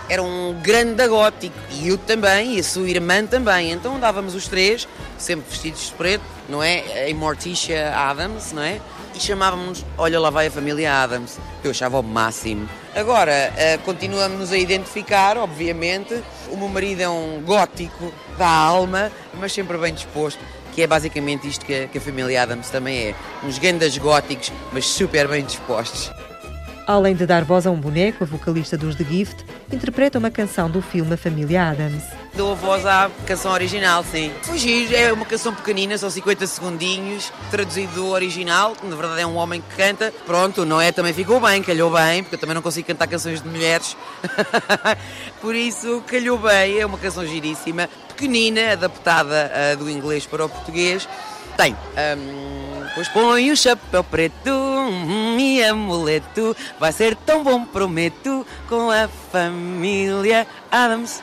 era 0.08 0.22
um 0.22 0.58
grande 0.62 1.06
gótico 1.06 1.54
e 1.70 1.88
eu 1.88 1.98
também, 1.98 2.56
e 2.56 2.60
a 2.60 2.64
sua 2.64 2.88
irmã 2.88 3.24
também. 3.26 3.70
Então 3.70 3.96
andávamos 3.96 4.34
os 4.34 4.48
três, 4.48 4.88
sempre 5.18 5.44
vestidos 5.50 5.88
de 5.88 5.92
preto, 5.92 6.24
não 6.48 6.62
é? 6.62 7.10
Em 7.10 7.12
Morticia 7.12 7.94
Adams, 7.94 8.52
não 8.52 8.62
é? 8.62 8.80
E 9.14 9.20
chamávamos 9.20 9.84
Olha 9.98 10.18
lá 10.18 10.30
vai 10.30 10.46
a 10.46 10.50
família 10.50 11.02
Adams. 11.02 11.38
Eu 11.62 11.70
achava 11.70 12.00
o 12.00 12.02
máximo. 12.02 12.66
Agora, 12.94 13.52
uh, 13.52 13.82
continuamos 13.82 14.52
a 14.52 14.56
identificar, 14.56 15.36
obviamente. 15.36 16.18
O 16.50 16.56
meu 16.56 16.68
marido 16.68 17.02
é 17.02 17.08
um 17.10 17.42
gótico 17.44 18.12
da 18.38 18.48
alma, 18.48 19.12
mas 19.34 19.52
sempre 19.52 19.76
bem 19.76 19.92
disposto 19.92 20.40
que 20.72 20.82
é 20.82 20.86
basicamente 20.86 21.46
isto 21.46 21.64
que 21.64 21.74
a, 21.74 21.86
que 21.86 21.98
a 21.98 22.00
família 22.00 22.42
Adams 22.42 22.70
também 22.70 23.08
é. 23.08 23.14
Uns 23.44 23.58
grandes 23.58 23.96
góticos, 23.98 24.50
mas 24.72 24.86
super 24.86 25.28
bem 25.28 25.44
dispostos. 25.44 26.10
Além 26.86 27.14
de 27.14 27.24
dar 27.26 27.44
voz 27.44 27.64
a 27.64 27.70
um 27.70 27.78
boneco, 27.78 28.24
a 28.24 28.26
vocalista 28.26 28.76
dos 28.76 28.96
The 28.96 29.04
Gift 29.04 29.44
interpreta 29.72 30.18
uma 30.18 30.32
canção 30.32 30.68
do 30.68 30.82
filme 30.82 31.14
A 31.14 31.16
Família 31.16 31.70
Adams. 31.70 32.02
Dou 32.34 32.52
a 32.52 32.54
voz 32.56 32.84
à 32.84 33.08
canção 33.24 33.52
original, 33.52 34.02
sim. 34.02 34.32
Fugir 34.42 34.92
é 34.92 35.12
uma 35.12 35.24
canção 35.24 35.54
pequenina, 35.54 35.96
são 35.96 36.10
50 36.10 36.44
segundinhos, 36.48 37.32
traduzido 37.52 37.94
do 37.94 38.08
original, 38.08 38.76
na 38.82 38.96
verdade 38.96 39.20
é 39.20 39.26
um 39.26 39.36
homem 39.36 39.60
que 39.60 39.76
canta. 39.76 40.12
Pronto, 40.26 40.64
não 40.64 40.80
é? 40.80 40.90
Também 40.90 41.12
ficou 41.12 41.40
bem, 41.40 41.62
calhou 41.62 41.88
bem, 41.88 42.24
porque 42.24 42.34
eu 42.34 42.40
também 42.40 42.54
não 42.54 42.62
consigo 42.62 42.88
cantar 42.88 43.06
canções 43.06 43.40
de 43.40 43.48
mulheres. 43.48 43.96
Por 45.40 45.54
isso, 45.54 46.02
calhou 46.08 46.36
bem, 46.36 46.80
é 46.80 46.84
uma 46.84 46.98
canção 46.98 47.24
giríssima, 47.24 47.88
pequenina, 48.08 48.72
adaptada 48.72 49.52
uh, 49.52 49.76
do 49.76 49.88
inglês 49.88 50.26
para 50.26 50.44
o 50.44 50.48
português. 50.48 51.08
Tem. 51.56 51.76
Um, 52.18 52.61
Pois 52.94 53.08
põe 53.08 53.50
o 53.50 53.56
chapéu 53.56 54.04
preto 54.04 54.50
e 55.38 55.64
amuleto, 55.64 56.54
vai 56.78 56.92
ser 56.92 57.16
tão 57.16 57.42
bom, 57.42 57.64
prometo, 57.64 58.46
com 58.68 58.90
a 58.90 59.08
família 59.08 60.46
Adams. 60.70 61.22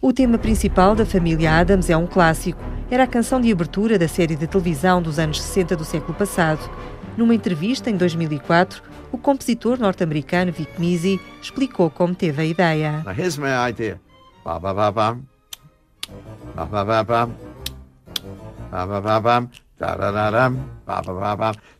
O 0.00 0.12
tema 0.12 0.38
principal 0.38 0.94
da 0.94 1.04
família 1.04 1.58
Adams 1.58 1.90
é 1.90 1.96
um 1.96 2.06
clássico. 2.06 2.58
Era 2.90 3.04
a 3.04 3.06
canção 3.06 3.40
de 3.40 3.52
abertura 3.52 3.98
da 3.98 4.08
série 4.08 4.34
de 4.34 4.46
televisão 4.46 5.02
dos 5.02 5.18
anos 5.18 5.40
60 5.40 5.76
do 5.76 5.84
século 5.84 6.14
passado. 6.14 6.68
Numa 7.16 7.34
entrevista 7.34 7.90
em 7.90 7.96
2004, 7.96 8.82
o 9.12 9.18
compositor 9.18 9.78
norte-americano 9.78 10.50
Vic 10.50 10.80
Mizzy 10.80 11.20
explicou 11.42 11.90
como 11.90 12.14
teve 12.14 12.40
a 12.40 12.44
ideia. 12.44 13.02
Now 13.04 13.14
here's 13.14 13.36
my 13.36 13.50
idea. 13.68 14.00
Ba, 14.44 14.58
ba, 14.58 14.90
ba, 14.90 15.18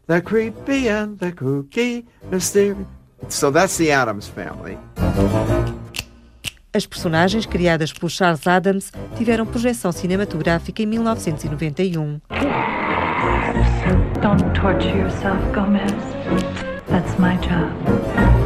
The 0.07 0.21
creepy 0.21 0.89
and 0.89 1.19
the 1.19 1.33
kooky, 1.33 2.05
mysterious. 2.31 2.87
So 3.29 3.51
that's 3.51 3.77
the 3.77 3.93
Adams 3.93 4.29
family. 4.29 4.77
As 6.75 6.87
personagens 6.87 7.47
criadas 7.47 7.93
por 7.93 8.11
Charles 8.11 8.47
Adams 8.47 8.91
tiveram 9.17 9.47
projeção 9.47 9.93
cinematográfica 9.93 10.83
em 10.83 10.87
1991. 10.87 12.21
Don't 14.23 14.59
torture 14.59 14.97
yourself, 14.97 15.39
Gomez. 15.53 15.93
That's 16.89 17.19
my 17.19 17.37
job. 17.39 18.42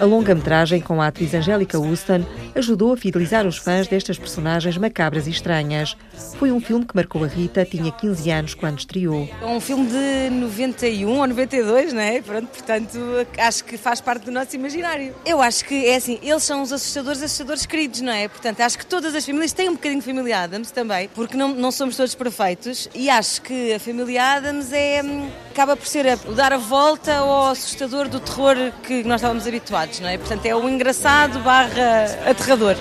A 0.00 0.04
longa-metragem 0.04 0.80
com 0.80 1.02
a 1.02 1.08
atriz 1.08 1.34
Angélica 1.34 1.78
Houston 1.78 2.24
ajudou 2.54 2.92
a 2.92 2.96
fidelizar 2.96 3.46
os 3.46 3.58
fãs 3.58 3.88
destas 3.88 4.16
personagens 4.16 4.76
macabras 4.76 5.26
e 5.26 5.30
estranhas. 5.30 5.96
Foi 6.36 6.50
um 6.52 6.60
filme 6.60 6.84
que 6.84 6.94
marcou 6.94 7.24
a 7.24 7.26
Rita, 7.26 7.64
tinha 7.64 7.90
15 7.90 8.30
anos 8.30 8.54
quando 8.54 8.78
estreou. 8.78 9.28
É 9.40 9.46
um 9.46 9.60
filme 9.60 9.86
de 9.86 10.30
91 10.30 11.18
ou 11.18 11.26
92, 11.26 11.92
não 11.92 12.00
é? 12.00 12.20
Pronto, 12.20 12.48
portanto, 12.48 12.98
acho 13.38 13.64
que 13.64 13.76
faz 13.76 14.00
parte 14.00 14.24
do 14.24 14.30
nosso 14.30 14.54
imaginário. 14.54 15.14
Eu 15.24 15.40
acho 15.42 15.64
que 15.64 15.86
é 15.86 15.96
assim, 15.96 16.18
eles 16.22 16.42
são 16.42 16.62
os 16.62 16.72
assustadores, 16.72 17.22
assustadores 17.22 17.66
queridos, 17.66 18.00
não 18.00 18.12
é? 18.12 18.28
Portanto, 18.28 18.60
acho 18.60 18.78
que 18.78 18.86
todas 18.86 19.14
as 19.14 19.24
famílias 19.24 19.52
têm 19.52 19.68
um 19.68 19.74
bocadinho 19.74 20.00
de 20.00 20.06
família 20.06 20.40
Adams 20.40 20.70
também, 20.70 21.08
porque 21.14 21.36
não, 21.36 21.54
não 21.54 21.70
somos 21.70 21.96
todos 21.96 22.14
perfeitos 22.14 22.88
e 22.94 23.08
acho 23.10 23.42
que 23.42 23.72
a 23.72 23.80
família 23.80 24.22
Adams 24.36 24.72
é, 24.72 25.02
hum, 25.02 25.28
acaba 25.50 25.76
por 25.76 25.86
ser 25.86 26.06
a, 26.06 26.14
dar 26.34 26.52
a 26.52 26.58
volta 26.58 27.16
ao 27.16 27.50
assustador 27.50 28.08
do 28.08 28.20
terror 28.20 28.56
que 28.82 29.02
nós 29.04 29.20
estávamos 29.20 29.46
habituados, 29.46 30.00
não 30.00 30.08
é? 30.08 30.18
Portanto, 30.18 30.46
é 30.46 30.54
o 30.54 30.68
engraçado 30.68 31.38
barra 31.40 32.04
aterrador. 32.26 32.76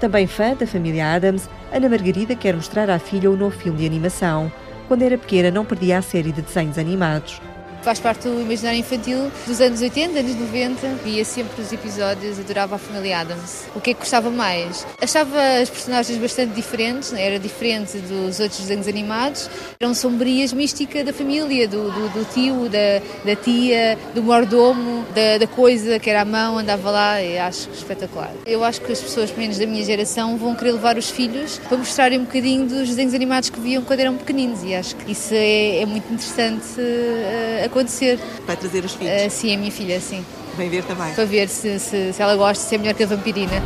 Também 0.00 0.26
fã 0.26 0.54
da 0.54 0.66
família 0.66 1.14
Adams, 1.14 1.46
Ana 1.70 1.86
Margarida 1.86 2.34
quer 2.34 2.54
mostrar 2.54 2.88
à 2.88 2.98
filha 2.98 3.30
o 3.30 3.36
novo 3.36 3.54
filme 3.54 3.80
de 3.80 3.86
animação. 3.86 4.50
Quando 4.88 5.02
era 5.02 5.18
pequena, 5.18 5.50
não 5.50 5.62
perdia 5.62 5.98
a 5.98 6.02
série 6.02 6.32
de 6.32 6.40
desenhos 6.40 6.78
animados. 6.78 7.38
Faz 7.82 7.98
parte 7.98 8.28
do 8.28 8.40
imaginário 8.40 8.78
infantil 8.78 9.30
dos 9.46 9.60
anos 9.60 9.80
80, 9.80 10.18
anos 10.18 10.34
90. 10.34 10.86
Via 11.02 11.24
sempre 11.24 11.62
os 11.62 11.72
episódios, 11.72 12.38
adorava 12.38 12.74
a 12.74 12.78
família 12.78 13.20
Adams. 13.20 13.64
O 13.74 13.80
que 13.80 13.90
é 13.90 13.94
que 13.94 14.00
gostava 14.00 14.30
mais? 14.30 14.86
Achava 15.00 15.36
as 15.62 15.70
personagens 15.70 16.18
bastante 16.18 16.52
diferentes, 16.54 17.12
né? 17.12 17.24
era 17.24 17.38
diferente 17.38 17.96
dos 17.98 18.38
outros 18.38 18.60
desenhos 18.60 18.86
animados. 18.86 19.48
Eram 19.80 19.94
sombrias 19.94 20.52
mística 20.52 21.02
da 21.02 21.12
família, 21.12 21.66
do, 21.66 21.90
do, 21.90 22.08
do 22.10 22.24
tio, 22.32 22.68
da, 22.68 23.00
da, 23.24 23.36
tia, 23.36 23.98
do 24.14 24.22
mordomo, 24.22 25.06
da, 25.14 25.38
da, 25.38 25.46
coisa 25.46 25.98
que 25.98 26.10
era 26.10 26.20
a 26.20 26.24
mão, 26.24 26.58
andava 26.58 26.90
lá 26.90 27.22
e 27.22 27.38
acho 27.38 27.70
espetacular. 27.70 28.32
Eu 28.44 28.62
acho 28.62 28.80
que 28.82 28.92
as 28.92 29.00
pessoas, 29.00 29.34
menos 29.36 29.58
da 29.58 29.66
minha 29.66 29.84
geração, 29.84 30.36
vão 30.36 30.54
querer 30.54 30.72
levar 30.72 30.98
os 30.98 31.08
filhos 31.08 31.58
para 31.66 31.78
mostrarem 31.78 32.18
um 32.18 32.24
bocadinho 32.24 32.66
dos 32.66 32.88
desenhos 32.88 33.14
animados 33.14 33.48
que 33.48 33.58
viam 33.58 33.82
quando 33.82 34.00
eram 34.00 34.16
pequeninos 34.16 34.62
e 34.62 34.74
acho 34.74 34.94
que 34.96 35.12
isso 35.12 35.32
é, 35.32 35.78
é 35.78 35.86
muito 35.86 36.12
interessante 36.12 36.78
uh, 36.78 37.69
acontecer. 37.70 38.18
Vai 38.46 38.56
trazer 38.56 38.84
os 38.84 38.94
filhos? 38.94 39.26
Uh, 39.26 39.30
sim, 39.30 39.54
a 39.54 39.58
minha 39.58 39.70
filha, 39.70 40.00
sim. 40.00 40.24
Vem 40.56 40.68
ver 40.68 40.84
também? 40.84 41.14
Para 41.14 41.24
ver 41.24 41.48
se, 41.48 41.78
se, 41.78 42.12
se 42.12 42.22
ela 42.22 42.36
gosta, 42.36 42.62
se 42.62 42.74
é 42.74 42.78
melhor 42.78 42.94
que 42.94 43.04
a 43.04 43.06
vampirina. 43.06 43.62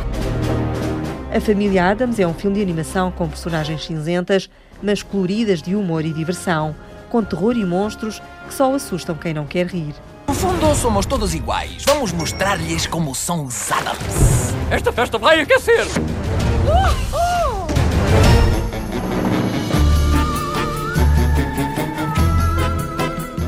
A 1.35 1.41
Família 1.41 1.89
Adams 1.89 2.17
é 2.19 2.25
um 2.25 2.33
filme 2.33 2.55
de 2.55 2.61
animação 2.61 3.11
com 3.11 3.27
personagens 3.27 3.83
cinzentas, 3.85 4.49
mas 4.81 5.03
coloridas 5.03 5.61
de 5.61 5.75
humor 5.75 6.05
e 6.05 6.13
diversão, 6.13 6.73
com 7.09 7.21
terror 7.23 7.57
e 7.57 7.65
monstros 7.65 8.21
que 8.47 8.53
só 8.53 8.73
assustam 8.73 9.15
quem 9.15 9.33
não 9.33 9.45
quer 9.45 9.67
rir. 9.67 9.93
No 10.27 10.33
fundo, 10.33 10.73
somos 10.75 11.05
todos 11.05 11.35
iguais. 11.35 11.83
Vamos 11.85 12.11
mostrar-lhes 12.13 12.87
como 12.87 13.13
são 13.13 13.45
os 13.45 13.71
Adams. 13.71 14.53
Esta 14.71 14.93
festa 14.93 15.17
vai 15.17 15.41
aquecer! 15.41 15.85
Uh! 15.85 17.04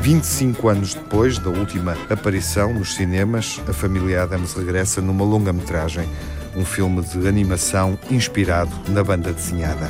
25 0.08 0.68
anos 0.70 0.94
depois 0.94 1.38
da 1.38 1.50
última 1.50 1.94
aparição 2.08 2.72
nos 2.72 2.94
cinemas, 2.94 3.60
a 3.68 3.74
família 3.74 4.22
Adams 4.22 4.54
regressa 4.54 5.02
numa 5.02 5.22
longa-metragem, 5.22 6.08
um 6.56 6.64
filme 6.64 7.02
de 7.02 7.28
animação 7.28 7.98
inspirado 8.10 8.70
na 8.88 9.04
banda 9.04 9.34
desenhada. 9.34 9.86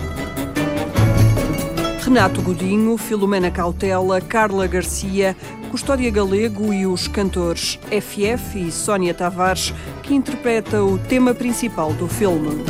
Renato 2.05 2.43
Godinho, 2.43 2.99
Filomena 2.99 3.49
Cautela, 3.49 4.21
Carla 4.21 4.67
Garcia, 4.67 5.37
Custódia 5.71 6.11
Galego 6.11 6.75
e 6.75 6.85
os 6.85 7.07
cantores 7.07 7.79
FF 7.89 8.59
e 8.59 8.73
Sónia 8.73 9.15
Tavares, 9.15 9.73
que 10.03 10.17
interpreta 10.17 10.83
o 10.83 10.99
tema 10.99 11.33
principal 11.33 11.93
do 11.93 12.09
filme. 12.09 12.65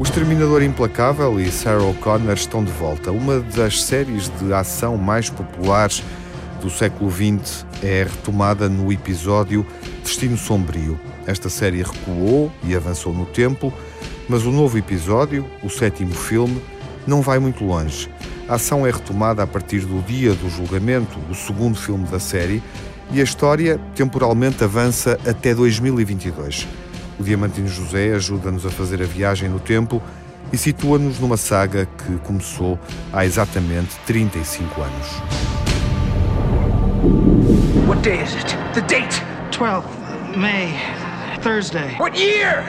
O 0.00 0.02
Exterminador 0.02 0.62
Implacável 0.62 1.38
e 1.38 1.52
Sarah 1.52 1.92
Connor 2.00 2.32
estão 2.32 2.64
de 2.64 2.72
volta. 2.72 3.12
Uma 3.12 3.38
das 3.38 3.82
séries 3.82 4.32
de 4.40 4.50
ação 4.50 4.96
mais 4.96 5.28
populares 5.28 6.02
do 6.62 6.70
século 6.70 7.10
XX 7.10 7.66
é 7.82 8.04
retomada 8.04 8.66
no 8.66 8.90
episódio 8.90 9.66
Destino 10.02 10.38
Sombrio. 10.38 10.98
Esta 11.26 11.50
série 11.50 11.82
recuou 11.82 12.50
e 12.64 12.74
avançou 12.74 13.12
no 13.12 13.26
tempo, 13.26 13.70
mas 14.26 14.46
o 14.46 14.50
novo 14.50 14.78
episódio, 14.78 15.44
o 15.62 15.68
sétimo 15.68 16.14
filme, 16.14 16.62
não 17.06 17.20
vai 17.20 17.38
muito 17.38 17.62
longe. 17.62 18.08
A 18.48 18.54
ação 18.54 18.86
é 18.86 18.90
retomada 18.90 19.42
a 19.42 19.46
partir 19.46 19.80
do 19.80 20.00
dia 20.00 20.32
do 20.32 20.48
julgamento, 20.48 21.18
o 21.28 21.34
segundo 21.34 21.76
filme 21.76 22.06
da 22.06 22.18
série, 22.18 22.62
e 23.12 23.20
a 23.20 23.24
história 23.24 23.78
temporalmente 23.94 24.64
avança 24.64 25.20
até 25.26 25.54
2022. 25.54 26.66
O 27.20 27.22
Diamantino 27.22 27.68
José 27.68 28.14
ajuda-nos 28.14 28.64
a 28.64 28.70
fazer 28.70 29.02
a 29.02 29.04
viagem 29.04 29.46
no 29.50 29.60
tempo 29.60 30.00
e 30.50 30.56
situa-nos 30.56 31.20
numa 31.20 31.36
saga 31.36 31.84
que 31.84 32.16
começou 32.20 32.78
há 33.12 33.26
exatamente 33.26 33.94
35 34.06 34.80
anos. 34.80 35.06
What 37.86 38.00
day 38.00 38.22
is 38.22 38.34
it? 38.34 38.56
The 38.72 38.80
date! 38.80 39.22
12th 39.50 39.84
May, 40.34 40.72
Thursday. 41.42 41.94
What 41.98 42.18
year? 42.18 42.64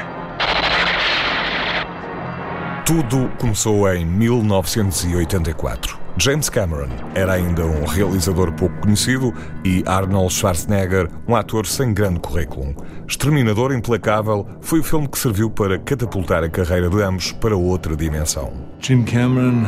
Tudo 2.86 3.32
começou 3.40 3.90
em 3.94 4.06
1984. 4.06 6.01
James 6.18 6.50
Cameron 6.50 6.90
era 7.16 7.34
ainda 7.34 7.66
um 7.66 7.86
realizador 7.86 8.52
pouco 8.52 8.76
conhecido 8.82 9.34
e 9.64 9.82
Arnold 9.86 10.34
Schwarzenegger 10.34 11.10
um 11.28 11.36
ator 11.36 11.66
sem 11.66 11.94
grande 11.94 12.20
currículo. 12.20 12.76
Exterminador 13.08 13.74
Implacável 13.74 14.46
foi 14.60 14.82
o 14.82 14.84
filme 14.84 15.08
que 15.08 15.18
serviu 15.18 15.50
para 15.50 15.80
catapultar 15.80 16.44
a 16.44 16.50
carreira 16.50 16.90
de 16.90 17.02
ambos 17.02 17.32
para 17.32 17.56
outra 17.56 17.96
dimensão. 17.96 18.52
Jim 18.80 19.04
Cameron 19.04 19.64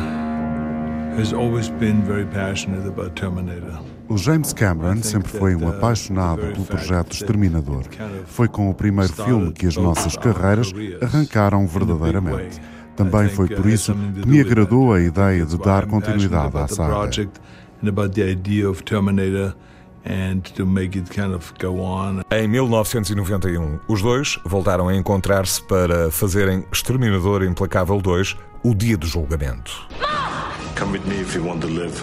has 1.17 1.32
always 1.34 1.69
been 1.69 2.01
very 2.01 2.25
passionate 2.25 2.88
about 2.88 3.12
Terminator. 3.12 3.82
O 4.10 4.17
James 4.17 4.51
Cameron 4.51 5.01
sempre 5.01 5.32
foi 5.32 5.56
um 5.56 5.67
apaixonado 5.69 6.41
pelo 6.41 6.65
projeto 6.65 7.13
Exterminador. 7.13 7.84
Foi 8.25 8.49
com 8.49 8.69
o 8.69 8.73
primeiro 8.73 9.13
filme 9.13 9.53
que 9.53 9.65
as 9.65 9.77
nossas 9.77 10.17
carreiras 10.17 10.73
arrancaram 11.01 11.65
verdadeiramente. 11.65 12.62
Também 12.95 13.29
foi 13.29 13.47
por 13.47 13.65
isso 13.65 13.93
que 13.93 14.27
me 14.27 14.39
agradou 14.39 14.93
a 14.93 15.01
ideia 15.01 15.45
de 15.45 15.58
dar 15.58 15.86
continuidade 15.86 16.58
à 16.58 16.67
saga. 16.67 17.10
Em 22.32 22.47
1991, 22.47 23.79
os 23.88 24.01
dois 24.01 24.39
voltaram 24.45 24.88
a 24.89 24.95
encontrar-se 24.95 25.62
para 25.63 26.12
fazerem 26.12 26.65
Exterminador 26.71 27.43
Implacável 27.43 28.01
2, 28.01 28.36
O 28.63 28.75
Dia 28.75 28.97
do 28.97 29.08
Julgamento. 29.08 29.88
Come 30.77 30.97
with 30.97 31.06
me 31.08 31.21
if 31.21 31.36
you 31.36 31.45
want 31.45 31.62
to 31.62 31.67
live. 31.67 31.93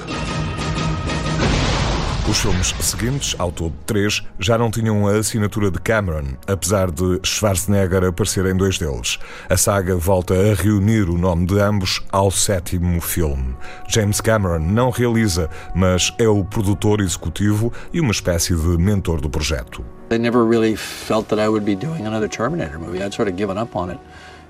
Os 2.31 2.39
filmes 2.39 2.73
seguintes, 2.79 3.35
ao 3.41 3.51
todo 3.51 3.75
três, 3.85 4.23
já 4.39 4.57
não 4.57 4.71
tinham 4.71 5.05
a 5.09 5.17
assinatura 5.17 5.69
de 5.69 5.81
Cameron, 5.81 6.37
apesar 6.47 6.89
de 6.89 7.19
Schwarzenegger 7.25 8.05
aparecer 8.05 8.47
em 8.47 8.57
dois 8.57 8.79
deles. 8.79 9.19
A 9.49 9.57
saga 9.57 9.97
volta 9.97 10.35
a 10.35 10.55
reunir 10.55 11.11
o 11.11 11.19
nome 11.19 11.45
de 11.45 11.59
ambos 11.59 12.01
ao 12.13 12.31
sétimo 12.31 13.01
filme. 13.01 13.57
James 13.89 14.21
Cameron 14.21 14.61
não 14.61 14.91
realiza, 14.91 15.51
mas 15.75 16.15
é 16.21 16.29
o 16.29 16.45
produtor 16.45 17.01
executivo 17.01 17.73
e 17.93 18.01
uma 18.01 18.13
espécie 18.13 18.55
de 18.55 18.79
mentor 18.79 19.21
do 19.21 19.29
projeto. 19.29 19.85
I 20.13 20.17
never 20.17 20.45
really 20.45 20.77
felt 20.77 21.27
that 21.31 21.43
I 21.43 21.49
would 21.49 21.67
be 21.67 21.75
doing 21.75 22.07
another 22.07 22.29
Terminator 22.29 22.79
movie. 22.79 23.03
I'd 23.03 23.13
sort 23.13 23.29
of 23.29 23.37
given 23.37 23.61
up 23.61 23.77
on 23.77 23.91
it, 23.91 23.99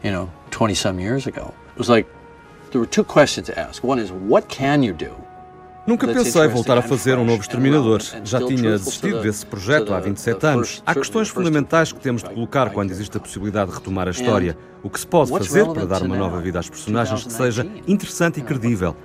you 0.04 0.12
know, 0.12 0.28
20 0.50 0.74
some 0.74 1.00
years 1.00 1.26
ago. 1.26 1.54
It 1.72 1.78
was 1.78 1.88
like 1.88 2.06
there 2.72 2.80
were 2.82 2.90
two 2.90 3.04
questions 3.04 3.46
to 3.46 3.58
ask. 3.58 3.82
One 3.82 3.98
is 3.98 4.12
what 4.12 4.50
can 4.50 4.82
you 4.82 4.92
do? 4.92 5.14
Nunca 5.86 6.06
pensei 6.06 6.46
voltar 6.46 6.76
a 6.78 6.82
fazer 6.82 7.18
um 7.18 7.24
novo 7.24 7.40
Exterminador. 7.40 8.00
Já 8.22 8.38
tinha 8.38 8.72
desistido 8.72 9.22
desse 9.22 9.44
projeto 9.46 9.94
há 9.94 10.00
27 10.00 10.46
anos. 10.46 10.82
Há 10.86 10.94
questões 10.94 11.28
fundamentais 11.28 11.92
que 11.92 12.00
temos 12.00 12.22
de 12.22 12.30
colocar 12.30 12.70
quando 12.70 12.90
existe 12.90 13.16
a 13.16 13.20
possibilidade 13.20 13.70
de 13.70 13.76
retomar 13.76 14.06
a 14.06 14.10
história. 14.10 14.56
O 14.82 14.88
que 14.88 15.00
se 15.00 15.06
pode 15.06 15.30
fazer 15.30 15.66
para 15.66 15.86
dar 15.86 16.02
uma 16.02 16.16
nova 16.16 16.40
vida 16.40 16.58
às 16.58 16.68
personagens 16.68 17.24
que 17.24 17.32
seja 17.32 17.66
interessante 17.86 18.40
e 18.40 18.42
credível. 18.42 18.96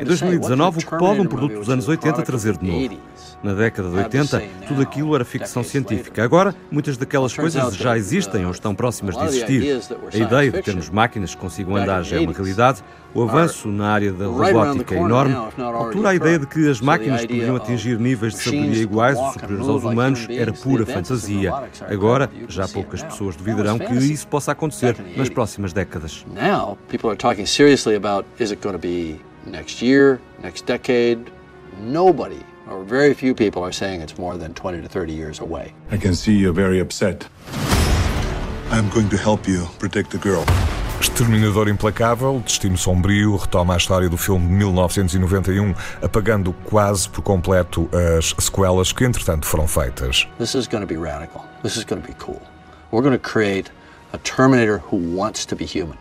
Em 0.00 0.04
2019, 0.04 0.78
o 0.78 0.80
que 0.80 0.98
pode 0.98 1.20
um 1.20 1.26
produto 1.26 1.54
dos 1.54 1.68
anos 1.68 1.88
80 1.88 2.22
trazer 2.22 2.56
de 2.56 2.66
novo? 2.66 2.98
Na 3.42 3.54
década 3.54 3.88
de 3.88 3.96
80, 3.96 4.42
tudo 4.68 4.82
aquilo 4.82 5.14
era 5.14 5.24
ficção 5.24 5.64
científica. 5.64 6.22
Agora, 6.22 6.54
muitas 6.70 6.98
daquelas 6.98 7.34
coisas 7.34 7.74
já 7.74 7.96
existem 7.96 8.44
ou 8.44 8.52
estão 8.52 8.74
próximas 8.74 9.16
de 9.16 9.24
existir. 9.24 9.80
A 10.12 10.16
ideia 10.16 10.50
de 10.50 10.62
termos 10.62 10.90
máquinas 10.90 11.34
que 11.34 11.40
consigam 11.40 11.74
andar 11.74 12.02
já 12.02 12.16
é 12.16 12.20
uma 12.20 12.32
realidade. 12.32 12.84
O 13.14 13.22
avanço 13.22 13.66
na 13.68 13.88
área 13.88 14.12
da 14.12 14.26
robótica 14.26 14.94
é 14.94 14.98
enorme. 14.98 15.34
Altura, 15.56 16.10
a 16.10 16.14
ideia 16.14 16.38
de 16.38 16.46
que 16.46 16.68
as 16.68 16.82
máquinas 16.82 17.22
poderiam 17.22 17.56
atingir 17.56 17.98
níveis 17.98 18.34
de 18.34 18.40
sabedoria 18.40 18.82
iguais 18.82 19.18
ou 19.18 19.32
superiores 19.32 19.68
aos 19.68 19.84
humanos 19.84 20.26
era 20.28 20.52
pura 20.52 20.84
fantasia. 20.84 21.52
Agora, 21.88 22.30
já 22.46 22.68
poucas 22.68 23.02
pessoas 23.02 23.36
duvidarão 23.36 23.78
que 23.78 23.94
isso 23.94 24.28
possa 24.28 24.52
acontecer 24.52 24.96
nas 25.16 25.30
próximas 25.30 25.72
décadas. 25.72 26.26
Now, 26.34 26.76
people 26.88 27.08
are 27.08 27.16
talking 27.16 27.46
seriously 27.46 27.96
about 27.96 28.26
is 28.38 28.52
it 28.52 28.62
going 28.62 28.74
to 28.74 28.78
be 28.78 29.18
next 29.46 29.82
year, 29.82 30.20
next 30.42 30.66
decade? 30.66 31.32
Nobody 31.80 32.49
or 32.68 32.84
very 32.84 33.14
few 33.14 33.34
people 33.34 33.62
are 33.62 33.72
saying 33.72 34.00
it's 34.00 34.18
more 34.18 34.36
than 34.36 34.54
20 34.54 34.82
to 34.82 34.88
30 34.88 35.12
years 35.12 35.40
away. 35.40 35.72
I 35.90 35.96
can 35.96 36.14
see 36.14 36.36
you're 36.36 36.52
very 36.52 36.80
upset. 36.80 37.28
I'm 38.70 38.88
going 38.90 39.08
to 39.08 39.16
help 39.16 39.48
you 39.48 39.66
protect 39.78 40.10
the 40.10 40.18
girl. 40.18 40.44
Exterminador 41.00 41.66
Implacável, 41.66 42.42
Destino 42.42 42.76
Sombrio, 42.76 43.36
retoma 43.36 43.74
a 43.74 43.76
história 43.78 44.08
do 44.08 44.18
filme 44.18 44.46
de 44.46 44.52
1991, 44.52 45.70
um, 45.70 45.74
apagando 46.02 46.52
quase 46.64 47.08
por 47.08 47.22
completo 47.22 47.88
as 47.92 48.34
sequelas 48.38 48.92
que 48.92 49.04
entretanto 49.06 49.46
foram 49.46 49.66
feitas. 49.66 50.28
This 50.38 50.54
is 50.54 50.68
going 50.68 50.82
to 50.82 50.86
be 50.86 51.00
radical. 51.00 51.42
This 51.62 51.76
is 51.76 51.84
going 51.84 52.02
to 52.02 52.06
be 52.06 52.14
cool. 52.18 52.42
We're 52.90 53.02
going 53.02 53.18
to 53.18 53.18
create 53.18 53.70
a 54.12 54.18
Terminator 54.18 54.78
who 54.78 54.96
wants 54.96 55.46
to 55.46 55.56
be 55.56 55.64
human. 55.64 55.96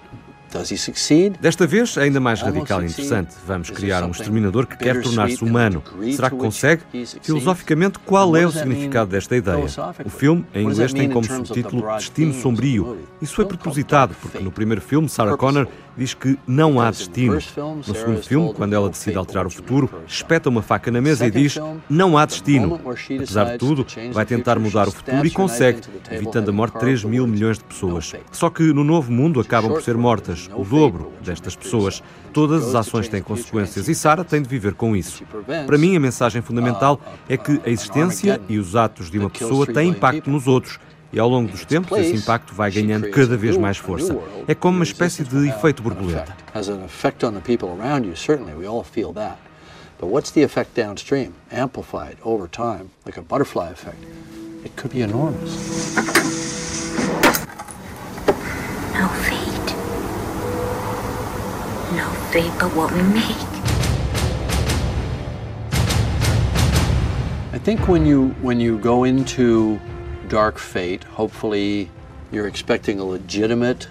Does 0.52 0.72
he 0.72 0.78
succeed? 0.78 1.38
Desta 1.40 1.68
vez, 1.68 1.98
ainda 1.98 2.20
mais 2.20 2.42
radical 2.42 2.82
e 2.82 2.88
interessante. 2.88 3.36
Vamos 3.46 3.70
criar 3.70 4.04
um 4.04 4.12
exterminador 4.12 4.66
que 4.66 4.78
quer 4.78 5.02
tornar-se 5.02 5.44
humano. 5.44 5.84
Será 6.16 6.30
que 6.30 6.38
consegue? 6.38 6.82
Filosoficamente, 7.22 8.00
qual 8.00 8.36
é 8.36 8.46
o 8.46 8.52
significado 8.52 9.12
desta 9.12 9.36
ideia? 9.36 9.66
O 10.04 10.10
filme, 10.10 10.46
em 10.54 10.66
inglês, 10.66 10.92
tem 10.92 11.10
como 11.10 11.26
subtítulo 11.26 11.86
Destino 11.96 12.34
Sombrio. 12.34 12.98
Isso 13.22 13.36
foi 13.36 13.46
propositado, 13.46 14.16
porque 14.22 14.40
no 14.40 14.52
primeiro 14.52 14.82
filme, 14.82 15.08
Sarah 15.08 15.38
Connor 15.38 15.68
diz 15.96 16.14
que 16.14 16.40
não 16.48 16.80
há 16.80 16.90
destino. 16.90 17.40
No 17.58 17.84
segundo 17.84 18.24
filme, 18.24 18.54
quando 18.54 18.74
ela 18.74 18.90
decide 18.90 19.18
alterar 19.18 19.46
o 19.46 19.50
futuro, 19.50 19.90
espeta 20.08 20.50
uma 20.50 20.62
faca 20.62 20.90
na 20.90 21.02
mesa 21.02 21.28
e 21.28 21.32
diz 21.32 21.60
não 21.90 22.18
há 22.18 22.26
destino. 22.26 22.80
Apesar 22.86 23.52
de 23.52 23.58
tudo, 23.58 23.86
vai 24.12 24.26
tentar 24.26 24.58
mudar 24.58 24.88
o 24.88 24.92
futuro 24.92 25.28
e 25.28 25.30
consegue, 25.30 25.82
evitando 26.10 26.50
a 26.50 26.54
morte 26.54 26.74
de 26.74 26.80
3 26.80 27.04
mil 27.04 27.28
milhões 27.28 27.58
de 27.58 27.66
pessoas. 27.66 28.14
Só 28.32 28.50
que 28.50 28.64
no 28.74 28.84
novo 28.84 29.12
mundo 29.12 29.40
acabam 29.40 29.72
por 29.72 29.82
ser 29.82 29.98
mortas 29.98 30.39
o 30.56 30.64
dobro 30.64 31.12
destas 31.22 31.56
pessoas. 31.56 32.04
Todas 32.32 32.68
as 32.68 32.76
ações 32.76 33.08
têm 33.08 33.22
consequências 33.22 33.88
e 33.88 33.96
Sarah 33.96 34.24
tem 34.24 34.42
de 34.42 34.48
viver 34.48 34.74
com 34.74 34.96
isso. 34.96 35.24
Para 35.66 35.78
mim, 35.78 35.96
a 35.96 36.00
mensagem 36.00 36.42
fundamental 36.42 37.02
é 37.28 37.36
que 37.36 37.60
a 37.66 37.70
existência 37.70 38.40
e 38.48 38.58
os 38.58 38.76
atos 38.76 39.10
de 39.10 39.18
uma 39.18 39.30
pessoa 39.30 39.66
têm 39.66 39.90
impacto 39.90 40.30
nos 40.30 40.48
outros 40.48 40.80
e 41.12 41.20
ao 41.20 41.28
longo 41.28 41.52
dos 41.52 41.66
tempos 41.66 41.98
esse 41.98 42.16
impacto 42.16 42.54
vai 42.54 42.72
ganhando 42.72 43.10
cada 43.10 43.36
vez 43.36 43.58
mais 43.58 43.78
força. 43.78 44.16
É 44.48 44.54
como 44.54 44.78
uma 44.78 44.84
espécie 44.84 45.24
de 45.24 45.48
efeito 45.50 45.82
borboleta. 45.82 46.36
But 50.00 50.08
what's 50.12 50.32
the 50.32 50.44
effect 50.44 50.76
downstream, 50.76 51.34
amplified 51.52 52.16
over 52.24 52.48
time, 52.48 52.90
like 53.06 53.18
a 53.18 53.22
butterfly 53.22 53.70
effect? 53.70 53.98
It 54.64 54.74
could 54.78 54.94
be 54.94 55.02
enormous. 55.02 55.94
No 58.94 59.10
fate 62.32 62.52
but 62.60 62.76
what 62.76 62.92
we 62.94 63.02
make. 63.02 63.26
I 67.52 67.58
think 67.58 67.88
when 67.88 68.06
you 68.06 68.30
when 68.42 68.60
you 68.60 68.78
go 68.78 69.04
into 69.04 69.80
Dark 70.28 70.60
Fate, 70.60 71.04
hopefully 71.04 71.90
you're 72.32 72.48
expecting 72.48 73.00
a 73.00 73.04
legitimate 73.04 73.88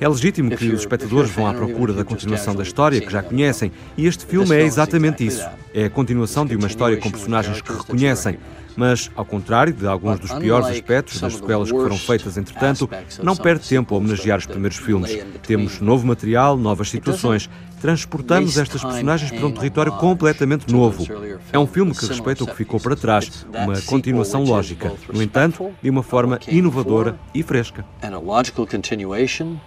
É 0.00 0.08
legítimo 0.08 0.50
que 0.56 0.68
os 0.68 0.80
espectadores 0.80 1.30
vão 1.30 1.46
à 1.46 1.54
procura 1.54 1.92
da 1.92 2.04
continuação 2.04 2.54
da 2.54 2.62
história 2.62 3.00
que 3.00 3.10
já 3.10 3.22
conhecem, 3.22 3.70
e 3.96 4.06
este 4.06 4.24
filme 4.26 4.54
é 4.56 4.62
exatamente 4.62 5.26
isso. 5.26 5.46
É 5.72 5.84
a 5.84 5.90
continuação 5.90 6.46
de 6.46 6.56
uma 6.56 6.66
história 6.66 6.96
com 6.96 7.10
personagens 7.10 7.60
que 7.60 7.72
reconhecem. 7.72 8.38
Mas, 8.76 9.10
ao 9.16 9.24
contrário 9.24 9.72
de 9.72 9.86
alguns 9.86 10.20
dos 10.20 10.32
piores 10.34 10.66
aspectos 10.66 11.18
das 11.18 11.34
sequelas 11.34 11.72
que 11.72 11.78
foram 11.78 11.96
feitas 11.96 12.36
entretanto, 12.36 12.88
não 13.22 13.34
perde 13.34 13.66
tempo 13.66 13.94
a 13.94 13.98
homenagear 13.98 14.38
os 14.38 14.44
primeiros 14.44 14.76
filmes. 14.76 15.18
Temos 15.46 15.80
novo 15.80 16.06
material, 16.06 16.58
novas 16.58 16.90
situações. 16.90 17.48
Transportamos 17.80 18.56
estas 18.56 18.82
personagens 18.82 19.30
para 19.30 19.46
um 19.46 19.52
território 19.52 19.92
completamente 19.92 20.72
novo. 20.72 21.06
É 21.52 21.58
um 21.58 21.66
filme 21.66 21.94
que 21.94 22.06
respeita 22.06 22.44
o 22.44 22.46
que 22.46 22.54
ficou 22.54 22.80
para 22.80 22.96
trás, 22.96 23.46
uma 23.52 23.80
continuação 23.82 24.44
lógica, 24.44 24.92
no 25.12 25.22
entanto, 25.22 25.72
de 25.82 25.90
uma 25.90 26.02
forma 26.02 26.38
inovadora 26.48 27.18
e 27.34 27.42
fresca. 27.42 27.84
And 28.02 28.14
a 28.14 28.18
logical 28.18 28.66
continuation, 28.66 29.58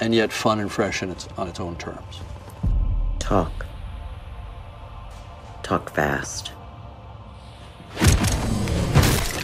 and 0.00 0.14
yet 0.14 0.32
fun 0.32 0.60
and 0.60 0.68
fresh 0.68 1.02
in 1.02 1.10
its, 1.10 1.28
on 1.36 1.48
its 1.48 1.60
own 1.60 1.74
terms. 1.76 2.22
Talk. 3.18 3.66
Talk 5.62 5.92
fast. 5.92 6.57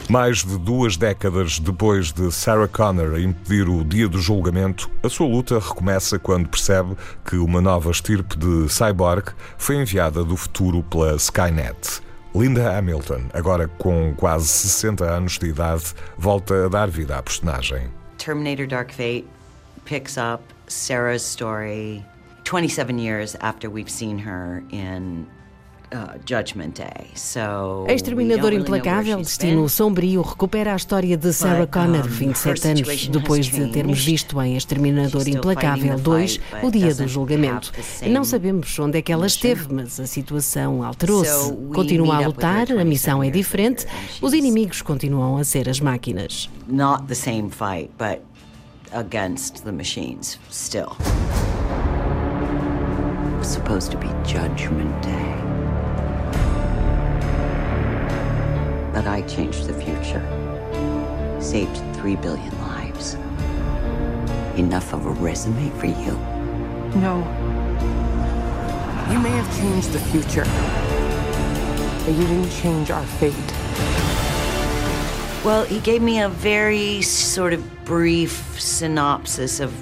Mais 0.09 0.45
de 0.45 0.59
duas 0.59 0.97
décadas 0.97 1.59
depois 1.59 2.13
de 2.13 2.31
Sarah 2.31 2.69
Connor 2.69 3.19
impedir 3.19 3.69
o 3.69 3.83
dia 3.83 4.07
do 4.07 4.21
julgamento, 4.21 4.91
a 5.03 5.09
sua 5.09 5.27
luta 5.27 5.59
recomeça 5.59 6.19
quando 6.19 6.49
percebe 6.49 6.95
que 7.25 7.37
uma 7.37 7.61
nova 7.61 7.91
estirpe 7.91 8.37
de 8.37 8.69
cyborg 8.69 9.33
foi 9.57 9.77
enviada 9.77 10.23
do 10.23 10.37
futuro 10.37 10.83
pela 10.83 11.17
Skynet. 11.17 12.03
Linda 12.35 12.77
Hamilton, 12.77 13.23
agora 13.33 13.67
com 13.79 14.13
quase 14.15 14.47
60 14.47 15.05
anos 15.05 15.39
de 15.39 15.47
idade, 15.47 15.95
volta 16.19 16.67
a 16.67 16.69
dar 16.69 16.91
vida 16.91 17.17
à 17.17 17.23
personagem. 17.23 17.89
Terminator 18.19 18.67
Dark 18.67 18.93
Fate 18.93 19.27
picks 19.85 20.17
up 20.17 20.43
Sarah's 20.67 21.23
story 21.23 22.05
27 22.45 22.99
years 22.99 23.37
after 23.41 23.71
we've 23.71 23.91
seen 23.91 24.19
her 24.19 24.63
in 24.71 25.27
uh, 25.95 26.19
Judgment 26.27 26.73
Day. 26.75 27.07
So 27.15 27.87
Exterminador 27.89 28.53
Implacável, 28.53 29.19
Destino 29.19 29.69
Sombrio, 29.69 30.23
recupera 30.23 30.73
a 30.73 30.77
história 30.77 31.17
de 31.17 31.33
Sarah 31.33 31.67
Connor, 31.67 32.07
27 32.07 32.69
anos 32.69 33.09
depois 33.09 33.47
de 33.47 33.69
termos 33.69 34.05
visto 34.05 34.41
em 34.43 34.57
Exterminador 34.57 35.27
Implacável 35.29 35.99
2 35.99 36.41
o 36.63 36.71
dia 36.71 36.95
do 36.95 37.07
julgamento. 37.07 37.73
Não 38.09 38.25
sabemos 38.25 38.79
onde 38.79 38.99
é 38.99 39.03
que 39.03 39.13
ela 39.13 39.27
esteve, 39.27 39.73
mas 39.73 40.01
a 40.01 40.07
situação 40.07 40.83
alterou-se. 40.83 41.55
Continua 41.75 42.17
a 42.17 42.27
lutar, 42.27 42.71
a 42.73 42.85
missão 42.85 43.23
é 43.23 43.31
diferente, 43.31 43.87
os 44.21 44.33
inimigos 44.33 44.83
continuam 44.83 45.37
a 45.37 45.45
ser 45.45 45.69
as 45.69 45.81
máquinas. 45.81 46.51
Not 46.67 47.05
the 47.07 47.15
same 47.15 47.51
fight, 47.51 47.91
but 47.99 48.21
against 48.93 49.65
the 49.65 49.73
machines 49.73 50.39
still. 50.51 50.97
Supposed 53.43 53.91
to 53.93 53.99
be 53.99 54.09
Judgment 54.25 55.03
Day. 55.03 55.44
But 58.95 59.09
I 59.09 59.23
changed 59.23 59.67
the 59.67 59.75
future. 59.75 60.23
Saved 61.41 61.77
three 61.97 62.15
billion 62.15 62.57
lives. 62.61 63.15
Enough 64.57 64.95
of 64.95 65.05
a 65.05 65.11
resume 65.11 65.69
for 65.81 65.87
you. 65.87 66.13
No. 67.01 67.19
You 69.11 69.19
may 69.19 69.31
have 69.31 69.59
changed 69.59 69.93
the 69.93 69.99
future, 69.99 70.45
but 72.05 72.15
you 72.15 72.27
didn't 72.27 72.51
change 72.51 72.93
our 72.93 73.05
fate. 73.05 73.35
Well, 75.45 75.65
he 75.65 75.81
gave 75.81 76.01
me 76.01 76.21
a 76.21 76.29
very 76.29 77.03
sort 77.03 77.53
of 77.53 77.85
brief 77.85 78.59
synopsis 78.61 79.59
of 79.61 79.75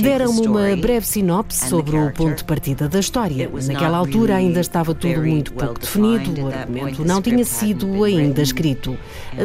Deram-me 0.00 0.46
uma 0.46 0.76
breve 0.76 1.06
sinopse 1.06 1.68
sobre 1.68 1.96
o 1.96 2.10
ponto 2.12 2.38
de 2.38 2.44
partida 2.44 2.88
da 2.88 2.98
história. 2.98 3.48
Naquela 3.66 3.98
altura 3.98 4.36
ainda 4.36 4.60
estava 4.60 4.94
tudo 4.94 5.22
muito 5.22 5.52
pouco 5.52 5.78
definido, 5.78 6.42
o 6.42 6.48
argumento 6.48 7.04
não 7.04 7.22
tinha 7.22 7.44
sido 7.44 8.02
ainda 8.02 8.42
escrito. 8.42 8.98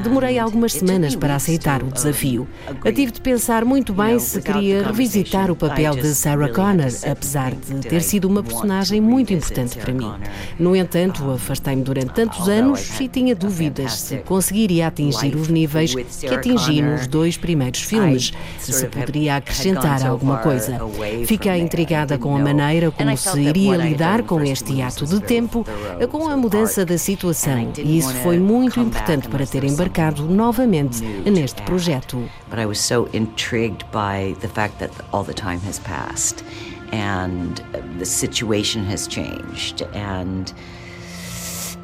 Demorei 0.04 0.40
algumas 0.40 0.74
semanas 0.74 1.16
para 1.16 1.36
aceitar 1.36 1.84
o 1.84 1.92
desafio. 1.92 2.48
Tive 2.96 3.12
de 3.12 3.22
pensar 3.22 3.64
muito 3.66 3.94
bem 3.94 4.18
se 4.20 4.42
queria 4.42 4.84
revisitar 4.84 5.52
o 5.52 5.56
papel 5.56 5.96
de 5.96 6.16
Sarah 6.16 6.50
Connor, 6.50 6.92
apesar 7.10 7.54
de 7.54 7.88
ter 7.88 8.02
sido 8.02 8.26
uma 8.28 8.42
personagem 8.42 9.00
muito 9.02 9.34
importante 9.34 9.78
para 9.78 9.94
mim. 9.94 10.12
No 10.58 10.76
entanto, 10.76 11.30
afastei-me 11.32 11.84
durante 11.84 12.14
tantos 12.14 12.48
anos 12.48 13.00
e 13.00 13.08
tinha 13.08 13.36
dúvidas 13.36 13.94
se 13.94 14.18
conseguiria 14.18 14.88
atingir 14.88 15.36
os 15.36 15.50
níveis 15.50 15.94
que 15.94 16.34
atingi 16.34 16.82
nos 16.82 17.06
dois 17.06 17.38
primeiros 17.38 17.82
filmes, 17.82 18.32
se 18.58 18.86
poderia 18.88 19.19
acrescentar 19.28 20.06
alguma 20.06 20.38
coisa. 20.38 20.80
Fiquei 21.26 21.60
intrigada 21.60 22.18
com 22.18 22.36
a 22.36 22.40
maneira 22.40 22.92
como 22.92 23.18
se 23.18 23.42
iria 23.42 23.76
lidar 23.76 24.24
com 24.24 24.42
este 24.42 24.82
ato 24.82 25.06
de 25.06 25.20
tempo, 25.20 25.66
com 26.10 26.30
a 26.30 26.38
mudança 26.38 26.86
da 26.86 26.98
situação, 26.98 27.74
e 27.78 27.98
isso 27.98 28.14
foi 28.18 28.40
muito 28.40 28.80
importante 28.80 29.28
para 29.28 29.46
ter 29.46 29.64
embarcado 29.64 30.24
novamente 30.24 31.04
neste 31.04 31.62
projeto. 31.64 32.30
But 32.50 32.60
I 32.60 32.66
was 32.66 32.80
so 32.80 33.10
intrigued 33.14 33.86
by 33.92 34.36
the 34.40 34.48
fact 34.48 34.78
that 34.80 34.92
all 35.12 35.24
the 35.24 35.34
time 35.34 35.60
has 35.68 35.80
passed 35.80 36.44
and 36.92 37.62
the 37.98 38.06
situation 38.06 38.84
has 38.86 39.08
changed 39.08 39.84
and 39.94 40.54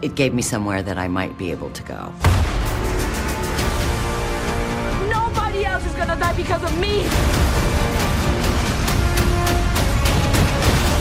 it 0.01 0.15
gave 0.15 0.33
me 0.33 0.41
somewhere 0.41 0.83
that 0.83 0.97
I 0.97 1.07
might 1.07 1.37
be 1.37 1.51
able 1.51 1.69
to 1.71 1.83
go. 1.83 2.54
Because 6.35 6.63
of 6.63 6.77
me! 6.79 7.01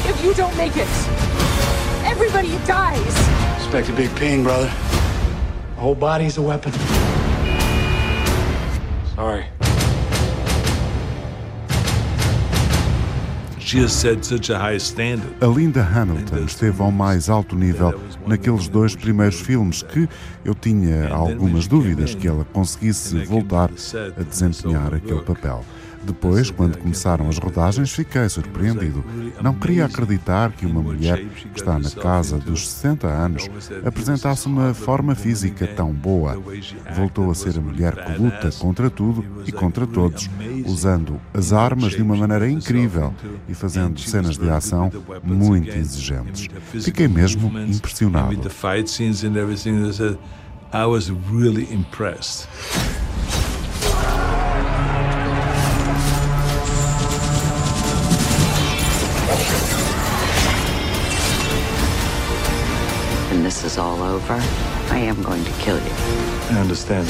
If 0.08 0.24
you 0.24 0.34
don't 0.34 0.56
make 0.56 0.76
it, 0.76 0.88
everybody 2.04 2.56
dies! 2.66 3.14
Expect 3.56 3.88
a 3.88 3.92
big 3.92 4.14
ping, 4.16 4.44
brother. 4.44 4.66
The 4.66 5.80
whole 5.80 5.94
body's 5.94 6.38
a 6.38 6.42
weapon. 6.42 6.72
Sorry. 9.14 9.46
She 13.58 13.78
has 13.78 13.92
set 13.92 14.24
such 14.24 14.50
a 14.50 14.58
high 14.58 14.78
standard. 14.78 15.42
A 15.42 15.48
Linda 15.48 15.82
Hamilton 15.82 16.44
esteve 16.44 16.80
ao 16.80 16.92
mais 16.92 17.28
alto 17.28 17.56
nível 17.56 17.92
naqueles 18.26 18.68
dois 18.68 18.94
primeiros 18.94 19.40
filmes 19.40 19.82
que 19.82 20.08
eu 20.44 20.54
tinha 20.54 21.08
algumas 21.08 21.66
dúvidas 21.66 22.14
que 22.14 22.26
ela 22.26 22.44
conseguisse 22.52 23.24
voltar 23.24 23.70
a 24.18 24.22
desempenhar 24.22 24.94
aquele 24.94 25.22
papel. 25.22 25.64
Depois, 26.04 26.50
quando 26.50 26.78
começaram 26.78 27.28
as 27.28 27.38
rodagens, 27.38 27.92
fiquei 27.92 28.28
surpreendido. 28.28 29.04
Não 29.42 29.54
queria 29.54 29.86
acreditar 29.86 30.52
que 30.52 30.66
uma 30.66 30.82
mulher 30.82 31.24
que 31.24 31.58
está 31.58 31.78
na 31.78 31.90
casa 31.90 32.38
dos 32.38 32.68
60 32.68 33.06
anos 33.06 33.50
apresentasse 33.84 34.46
uma 34.46 34.74
forma 34.74 35.14
física 35.14 35.66
tão 35.66 35.92
boa. 35.92 36.40
Voltou 36.94 37.30
a 37.30 37.34
ser 37.34 37.58
a 37.58 37.60
mulher 37.60 37.94
que 37.94 38.20
luta 38.20 38.50
contra 38.58 38.90
tudo 38.90 39.24
e 39.46 39.52
contra 39.52 39.86
todos, 39.86 40.28
usando 40.66 41.20
as 41.32 41.52
armas 41.52 41.92
de 41.92 42.02
uma 42.02 42.16
maneira 42.16 42.48
incrível 42.48 43.12
e 43.48 43.54
fazendo 43.54 43.98
cenas 44.00 44.36
de 44.36 44.48
ação 44.50 44.90
muito 45.22 45.70
exigentes. 45.70 46.48
Fiquei 46.80 47.08
mesmo 47.08 47.52
impressionado. 47.60 48.50
I 50.74 50.86
was 50.86 51.08
really 51.08 51.72
impressed. 51.72 52.48
This 63.64 63.72
is 63.72 63.78
all 63.78 64.02
over, 64.02 64.34
I 64.90 64.98
am 64.98 65.22
going 65.22 65.42
to 65.42 65.50
kill 65.52 65.76
you. 65.76 65.92
I 66.50 66.60
understand. 66.60 67.08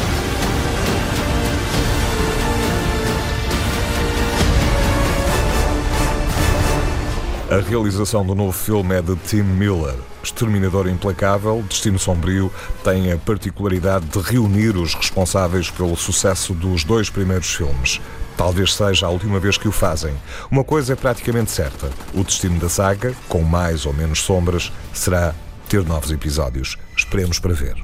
A 7.50 7.61
realização 7.61 8.24
do 8.24 8.34
novo 8.34 8.52
filme 8.52 8.94
é 8.94 9.02
de 9.02 9.16
Tim 9.16 9.42
Miller. 9.42 9.94
Exterminador 10.22 10.88
Implacável, 10.88 11.62
Destino 11.68 11.98
Sombrio, 11.98 12.50
tem 12.82 13.12
a 13.12 13.18
particularidade 13.18 14.07
de 14.07 14.18
reunir 14.20 14.76
os 14.76 14.94
responsáveis 14.94 15.70
pelo 15.70 15.96
sucesso 15.96 16.55
dos 16.55 16.84
dois 16.84 17.11
primeiros 17.11 17.52
filmes. 17.52 18.00
Talvez 18.36 18.74
seja 18.74 19.07
a 19.07 19.11
última 19.11 19.38
vez 19.38 19.59
que 19.59 19.68
o 19.68 19.72
fazem. 19.72 20.14
Uma 20.50 20.64
coisa 20.64 20.92
é 20.92 20.96
praticamente 20.96 21.50
certa: 21.50 21.90
o 22.14 22.24
destino 22.24 22.59
da 22.59 22.68
saga, 22.68 23.12
com 23.28 23.42
mais 23.42 23.86
ou 23.86 23.92
menos 23.92 24.20
sombras, 24.22 24.72
será 24.92 25.34
ter 25.69 25.85
novos 25.85 26.11
episódios. 26.11 26.77
Esperemos 26.97 27.39
para 27.39 27.55
ver. 27.55 27.77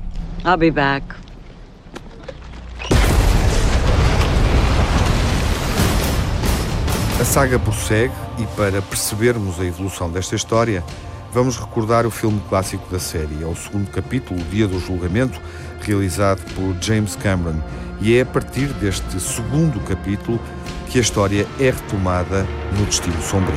I'll 0.44 0.56
be 0.56 0.70
back. 0.70 1.04
A 7.20 7.24
saga 7.24 7.58
prossegue 7.58 8.14
e 8.38 8.46
para 8.56 8.80
percebermos 8.80 9.60
a 9.60 9.64
evolução 9.64 10.10
desta 10.10 10.34
história, 10.34 10.82
vamos 11.34 11.58
recordar 11.58 12.06
o 12.06 12.10
filme 12.10 12.40
clássico 12.48 12.90
da 12.90 12.98
série. 12.98 13.42
É 13.42 13.46
o 13.46 13.54
segundo 13.54 13.90
capítulo, 13.90 14.40
O 14.40 14.44
Dia 14.44 14.66
do 14.66 14.80
Julgamento, 14.80 15.38
realizado 15.82 16.40
por 16.54 16.74
James 16.80 17.16
Cameron. 17.16 17.60
E 18.00 18.16
é 18.16 18.22
a 18.22 18.26
partir 18.26 18.68
deste 18.74 19.20
segundo 19.20 19.78
capítulo 19.80 20.40
que 20.90 20.98
a 20.98 21.02
história 21.02 21.46
é 21.60 21.70
retomada 21.70 22.44
no 22.76 22.84
Destino 22.84 23.22
Sombrio. 23.22 23.56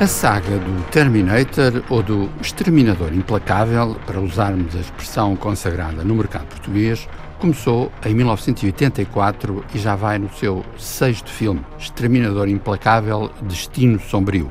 A 0.00 0.06
saga 0.06 0.58
do 0.58 0.82
Terminator 0.90 1.84
ou 1.90 2.02
do 2.02 2.30
Exterminador 2.40 3.12
Implacável, 3.12 3.96
para 4.06 4.18
usarmos 4.18 4.74
a 4.74 4.80
expressão 4.80 5.36
consagrada 5.36 6.02
no 6.02 6.14
mercado 6.14 6.46
português, 6.46 7.06
começou 7.38 7.92
em 8.02 8.14
1984 8.14 9.62
e 9.74 9.78
já 9.78 9.94
vai 9.94 10.18
no 10.18 10.32
seu 10.32 10.64
sexto 10.78 11.30
filme, 11.30 11.60
Exterminador 11.78 12.48
Implacável 12.48 13.30
Destino 13.42 14.00
Sombrio. 14.00 14.50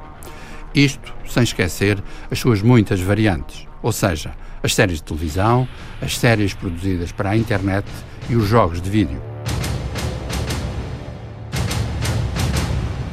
Isto 0.76 1.12
sem 1.26 1.42
esquecer 1.42 1.98
as 2.30 2.38
suas 2.38 2.62
muitas 2.62 3.02
variantes, 3.02 3.68
ou 3.82 3.92
seja, 3.92 4.36
as 4.62 4.76
séries 4.76 4.98
de 4.98 5.04
televisão, 5.04 5.68
as 6.00 6.16
séries 6.16 6.54
produzidas 6.54 7.12
para 7.12 7.32
a 7.32 7.38
internet 7.38 7.88
e 8.30 8.36
os 8.36 8.48
jogos 8.48 8.80
de 8.80 8.90
vídeo. 8.90 9.37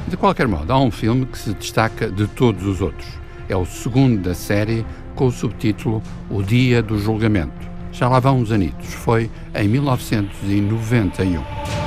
De 0.06 0.16
qualquer 0.16 0.46
modo, 0.46 0.72
há 0.72 0.78
um 0.78 0.90
filme 0.90 1.24
que 1.24 1.38
se 1.38 1.54
destaca 1.54 2.10
de 2.10 2.26
todos 2.26 2.66
os 2.66 2.80
outros. 2.80 3.08
É 3.48 3.56
o 3.56 3.64
segundo 3.64 4.22
da 4.22 4.34
série 4.34 4.84
com 5.14 5.26
o 5.26 5.32
subtítulo 5.32 6.02
O 6.28 6.42
Dia 6.42 6.82
do 6.82 6.98
Julgamento. 6.98 7.72
Já 7.90 8.08
lá 8.08 8.20
vão 8.20 8.40
uns 8.40 8.50
anitos. 8.50 8.92
Foi 8.92 9.30
em 9.54 9.68
1991. 9.68 11.83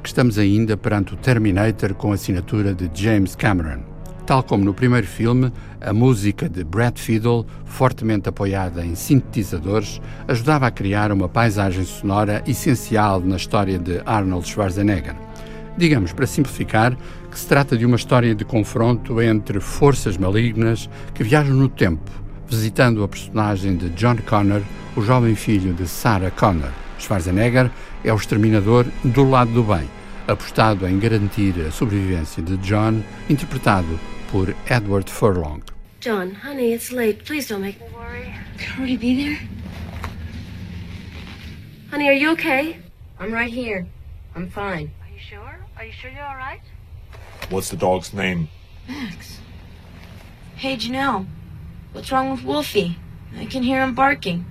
Que 0.00 0.08
estamos 0.08 0.38
ainda 0.38 0.76
perante 0.76 1.14
o 1.14 1.16
Terminator 1.16 1.94
com 1.94 2.12
a 2.12 2.14
assinatura 2.14 2.74
de 2.74 2.90
James 2.94 3.34
Cameron. 3.34 3.80
Tal 4.26 4.42
como 4.42 4.64
no 4.64 4.72
primeiro 4.72 5.06
filme, 5.06 5.52
a 5.80 5.92
música 5.92 6.48
de 6.48 6.62
Brad 6.62 6.96
Fiedel, 6.96 7.44
fortemente 7.64 8.28
apoiada 8.28 8.84
em 8.84 8.94
sintetizadores, 8.94 10.00
ajudava 10.28 10.66
a 10.66 10.70
criar 10.70 11.10
uma 11.10 11.28
paisagem 11.28 11.84
sonora 11.84 12.42
essencial 12.46 13.20
na 13.20 13.36
história 13.36 13.78
de 13.78 14.00
Arnold 14.06 14.46
Schwarzenegger. 14.46 15.16
Digamos, 15.76 16.12
para 16.12 16.26
simplificar, 16.26 16.96
que 17.30 17.38
se 17.38 17.46
trata 17.46 17.76
de 17.76 17.84
uma 17.84 17.96
história 17.96 18.34
de 18.34 18.44
confronto 18.44 19.20
entre 19.20 19.58
forças 19.58 20.16
malignas 20.16 20.88
que 21.14 21.24
viajam 21.24 21.56
no 21.56 21.68
tempo, 21.68 22.10
visitando 22.46 23.02
a 23.02 23.08
personagem 23.08 23.76
de 23.76 23.88
John 23.90 24.16
Connor, 24.28 24.62
o 24.94 25.02
jovem 25.02 25.34
filho 25.34 25.74
de 25.74 25.88
Sarah 25.88 26.30
Connor. 26.30 26.70
Schwarzenegger 26.98 27.70
é 28.04 28.12
o 28.12 28.16
exterminador 28.16 28.86
do 29.04 29.28
lado 29.28 29.52
do 29.52 29.62
bem, 29.62 29.88
apostado 30.26 30.86
em 30.86 30.98
garantir 30.98 31.54
a 31.60 31.70
sobrevivência 31.70 32.42
de 32.42 32.56
John, 32.58 33.02
interpretado 33.28 33.98
por 34.30 34.54
Edward 34.68 35.10
Furlong. 35.10 35.60
John, 36.00 36.34
honey, 36.44 36.72
it's 36.72 36.90
late. 36.90 37.22
Please 37.24 37.48
don't 37.48 37.62
make 37.62 37.78
me 37.78 37.88
worry. 37.94 38.34
Can 38.58 38.82
we 38.82 38.96
be 38.96 39.24
there? 39.24 39.48
Honey, 41.90 42.08
are 42.08 42.18
you 42.18 42.32
okay? 42.32 42.76
I'm 43.20 43.32
right 43.32 43.52
here. 43.52 43.86
I'm 44.34 44.48
fine. 44.48 44.90
Are 45.02 45.12
you 45.12 45.20
sure? 45.20 45.58
Are 45.76 45.84
you 45.84 45.92
sure 45.92 46.10
you're 46.10 46.24
all 46.24 46.36
right? 46.36 46.60
What's 47.50 47.68
the 47.68 47.76
dog's 47.76 48.12
name? 48.12 48.48
Max. 48.88 49.38
Hey, 50.56 50.76
Janelle. 50.76 51.26
What's 51.92 52.10
wrong 52.10 52.30
with 52.30 52.42
Wolfie? 52.42 52.96
I 53.38 53.44
can 53.46 53.62
hear 53.62 53.82
him 53.82 53.94
barking. 53.94 54.44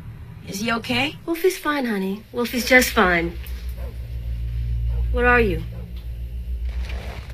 Is 0.48 0.60
he 0.60 0.72
okay? 0.74 1.16
Wolfie's 1.26 1.58
fine, 1.58 1.86
honey. 1.86 2.24
Wolfie's 2.34 2.68
just 2.68 2.90
fine. 2.90 3.38
What 5.12 5.26
are 5.26 5.40
you? 5.40 5.62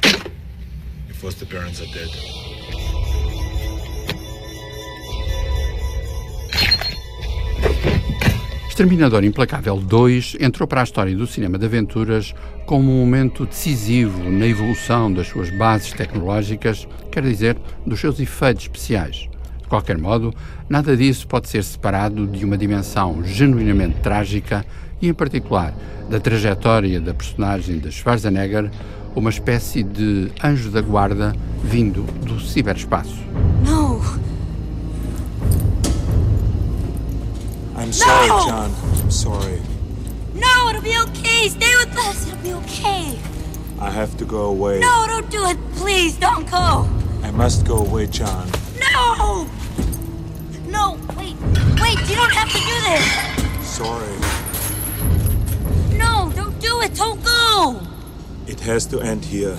Your 0.03 1.15
foster 1.15 1.45
parents 1.45 1.81
are 1.81 1.85
dead. 1.93 2.09
Exterminador 8.77 9.23
Implacável 9.23 9.77
2 9.77 10.37
entrou 10.39 10.67
para 10.67 10.81
a 10.81 10.83
história 10.83 11.15
do 11.15 11.25
cinema 11.25 11.57
de 11.57 11.65
aventuras 11.65 12.35
como 12.67 12.91
um 12.91 12.99
momento 12.99 13.47
decisivo 13.47 14.29
na 14.29 14.45
evolução 14.45 15.11
das 15.11 15.27
suas 15.27 15.49
bases 15.49 15.93
tecnológicas, 15.93 16.87
quer 17.11 17.23
dizer, 17.23 17.57
dos 17.87 17.99
seus 17.99 18.19
efeitos 18.19 18.65
especiais. 18.65 19.27
De 19.67 19.69
qualquer 19.69 19.97
modo, 19.97 20.33
nada 20.69 20.95
disso 20.95 21.27
pode 21.27 21.49
ser 21.49 21.61
separado 21.61 22.25
de 22.25 22.45
uma 22.45 22.57
dimensão 22.57 23.21
genuinamente 23.25 23.99
trágica 23.99 24.65
e, 25.01 25.09
em 25.09 25.13
particular, 25.13 25.73
da 26.09 26.21
trajetória 26.21 27.01
da 27.01 27.13
personagem 27.13 27.77
de 27.77 27.91
Schwarzenegger, 27.91 28.71
uma 29.13 29.29
espécie 29.29 29.83
de 29.83 30.31
anjo 30.41 30.71
da 30.71 30.79
guarda 30.79 31.35
vindo 31.61 32.03
do 32.23 32.39
ciberespaço. 32.39 33.17
No! 33.65 34.01
I'm 37.77 37.91
sorry, 37.91 38.27
no! 38.29 38.45
John. 38.45 38.71
I'm 39.03 39.11
sorry. 39.11 39.61
No, 40.33 40.69
it'll 40.69 40.81
be 40.81 40.97
okay. 41.09 41.49
Stay 41.49 41.75
with 41.75 41.97
us. 41.97 42.25
It'll 42.25 42.41
be 42.41 42.53
okay. 42.53 43.19
I 43.81 43.89
have 43.89 44.15
to 44.15 44.25
go 44.25 44.45
away. 44.45 44.79
No, 44.79 45.07
don't 45.07 45.29
do 45.29 45.45
it. 45.45 45.57
Please, 45.75 46.17
don't 46.17 46.49
go. 46.49 46.87
I 47.21 47.31
must 47.31 47.67
go 47.67 47.79
away, 47.79 48.07
John. 48.07 48.47
No! 48.97 49.47
No, 50.65 50.97
wait, 51.15 51.35
wait, 51.79 51.99
you 52.09 52.15
don't 52.15 52.33
have 52.33 52.49
to 52.49 52.57
do 52.57 52.77
this! 52.87 53.05
Sorry. 53.61 54.17
No, 55.95 56.31
don't 56.35 56.59
do 56.59 56.81
it, 56.81 56.95
don't 56.95 57.23
go! 57.23 57.79
It 58.47 58.59
has 58.61 58.87
to 58.87 58.99
end 58.99 59.23
here. 59.23 59.55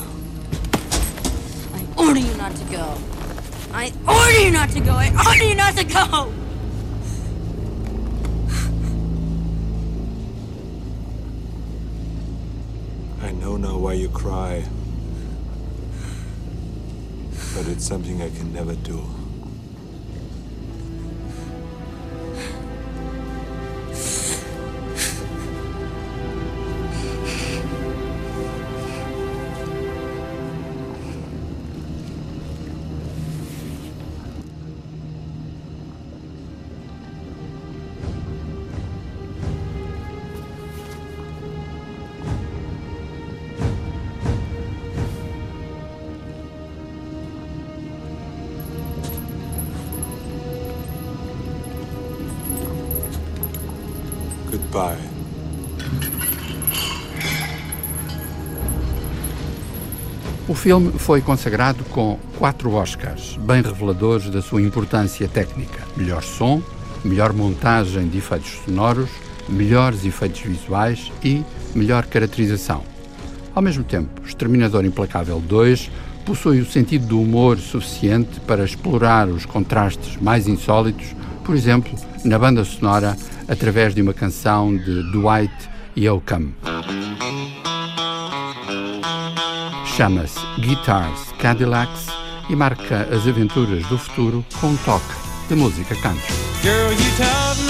I 1.72 1.86
order 1.96 2.18
you 2.18 2.34
not 2.34 2.56
to 2.56 2.64
go. 2.64 2.98
I 3.72 3.92
order 4.08 4.40
you 4.40 4.50
not 4.50 4.70
to 4.70 4.80
go! 4.80 4.92
I 4.92 5.08
order 5.24 5.44
you 5.44 5.54
not 5.54 5.76
to 5.76 5.84
go! 5.84 6.32
I 13.22 13.30
know 13.30 13.56
now 13.56 13.78
why 13.78 13.92
you 13.92 14.08
cry. 14.08 14.64
But 17.54 17.68
it's 17.68 17.86
something 17.86 18.20
I 18.20 18.30
can 18.30 18.52
never 18.52 18.74
do. 18.74 19.17
goodbye. 54.58 54.98
O 60.48 60.54
filme 60.54 60.92
foi 60.92 61.20
consagrado 61.20 61.84
com 61.84 62.18
quatro 62.38 62.72
Oscars, 62.72 63.36
bem 63.36 63.62
reveladores 63.62 64.30
da 64.30 64.40
sua 64.40 64.62
importância 64.62 65.28
técnica: 65.28 65.82
melhor 65.96 66.22
som, 66.22 66.62
melhor 67.04 67.32
montagem 67.32 68.08
de 68.08 68.18
efeitos 68.18 68.58
sonoros, 68.64 69.10
melhores 69.48 70.04
efeitos 70.04 70.40
visuais 70.40 71.12
e 71.22 71.42
melhor 71.74 72.06
caracterização. 72.06 72.82
Ao 73.54 73.62
mesmo 73.62 73.84
tempo, 73.84 74.22
Exterminador 74.24 74.84
Implacável 74.84 75.40
2 75.40 75.90
possui 76.24 76.60
o 76.60 76.66
sentido 76.66 77.06
do 77.06 77.20
humor 77.20 77.58
suficiente 77.58 78.38
para 78.40 78.64
explorar 78.64 79.28
os 79.28 79.46
contrastes 79.46 80.16
mais 80.20 80.46
insólitos 80.46 81.14
por 81.48 81.56
exemplo, 81.56 81.98
na 82.26 82.38
banda 82.38 82.62
sonora, 82.62 83.16
através 83.48 83.94
de 83.94 84.02
uma 84.02 84.12
canção 84.12 84.76
de 84.76 85.02
Dwight 85.12 85.70
Yoakam 85.96 86.52
chama-se 89.96 90.38
Guitars 90.60 91.32
Cadillacs 91.40 92.06
e 92.50 92.54
marca 92.54 93.08
as 93.10 93.26
aventuras 93.26 93.84
do 93.86 93.96
futuro 93.96 94.44
com 94.60 94.68
um 94.68 94.76
toque 94.76 95.14
de 95.48 95.54
música 95.54 95.96
country. 95.96 96.34
Girl, 96.62 97.67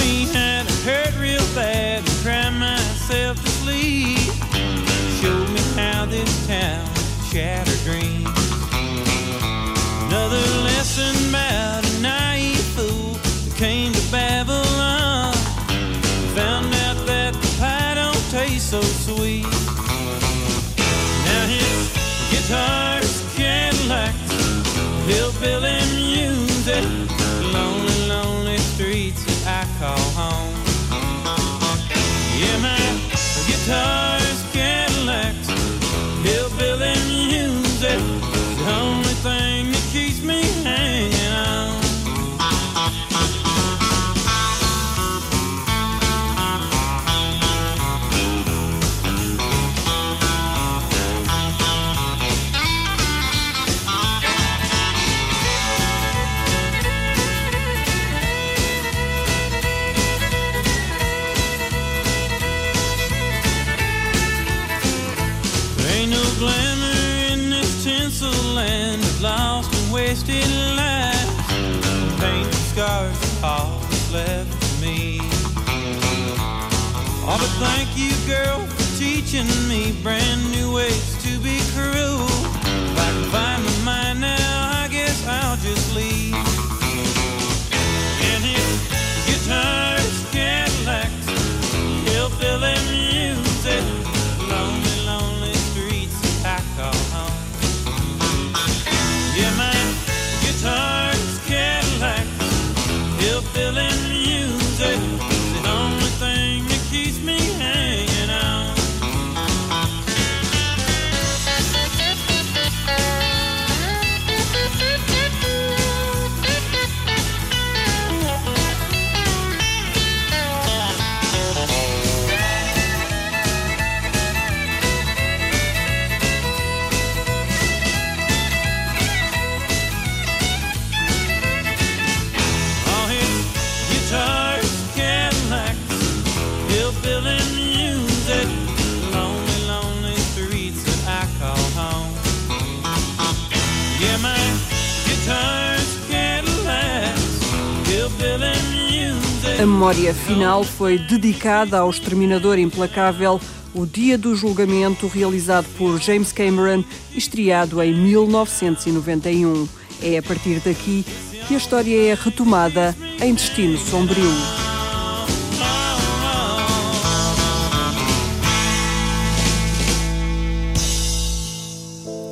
A 149.59 149.67
memória 149.67 150.15
final 150.15 150.63
foi 150.63 150.97
dedicada 150.99 151.81
ao 151.81 151.91
exterminador 151.91 152.61
implacável 152.61 153.41
O 153.75 153.85
Dia 153.85 154.17
do 154.17 154.37
Julgamento, 154.37 155.09
realizado 155.09 155.67
por 155.77 156.01
James 156.01 156.31
Cameron, 156.31 156.85
estreado 157.13 157.83
em 157.83 157.93
1991. 157.93 159.69
É 160.01 160.19
a 160.19 160.23
partir 160.23 160.61
daqui 160.61 161.05
que 161.49 161.55
a 161.55 161.59
história 161.59 162.13
é 162.13 162.15
retomada 162.15 162.95
em 163.21 163.35
Destino 163.35 163.77
Sombrio. 163.79 164.31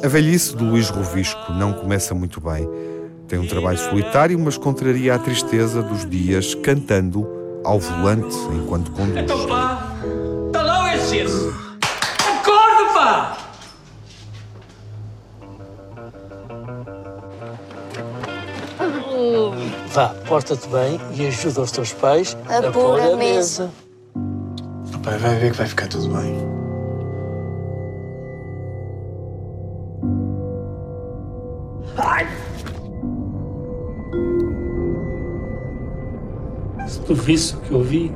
A 0.05 0.09
velhice 0.09 0.55
do 0.55 0.65
Luís 0.65 0.89
Rovisco 0.91 1.53
não 1.53 1.73
começa 1.73 2.15
muito 2.15 2.41
bem. 2.41 2.86
Tem 3.29 3.39
um 3.39 3.47
trabalho 3.47 3.79
solitário, 3.79 4.39
mas 4.39 4.57
contraria 4.57 5.15
a 5.15 5.19
tristeza 5.19 5.83
dos 5.83 6.09
dias 6.09 6.55
cantando 6.55 7.27
ao 7.65 7.81
volante 7.81 8.37
enquanto 8.55 8.93
conduz. 8.93 9.17
Então 9.17 9.47
pá, 9.49 9.97
está 10.47 10.63
lá 10.63 10.85
o 10.85 10.89
excesso. 10.89 11.53
Acorda, 12.41 12.93
pá! 12.95 13.37
Vá, 19.89 20.09
porta-te 20.29 20.69
bem 20.69 21.01
e 21.15 21.27
ajuda 21.27 21.63
os 21.63 21.73
teus 21.73 21.93
pais 21.93 22.37
A 22.49 22.71
pôr 22.71 23.01
a 23.01 23.17
mesa. 23.17 23.71
Pai, 25.03 25.19
vai 25.19 25.37
ver 25.37 25.51
que 25.51 25.57
vai 25.57 25.67
ficar 25.67 25.89
tudo 25.89 26.09
bem. 26.15 26.66
Se 37.07 37.15
tu 37.15 37.23
visse 37.23 37.55
o 37.55 37.61
que 37.61 37.71
eu 37.71 37.83
vi, 37.85 38.13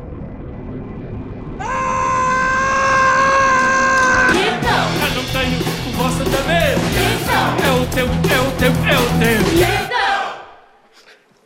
Eu 4.33 5.15
não 5.15 5.25
tenho 5.31 5.61
o 5.61 5.93
vosso 5.93 6.25
saber. 6.29 6.75
É 7.65 7.71
o 7.71 7.87
teu, 7.87 8.07
é 8.07 8.09
o 8.09 8.51
teu, 8.59 8.73
é 8.73 8.99
o 8.99 9.07
teu. 9.21 9.39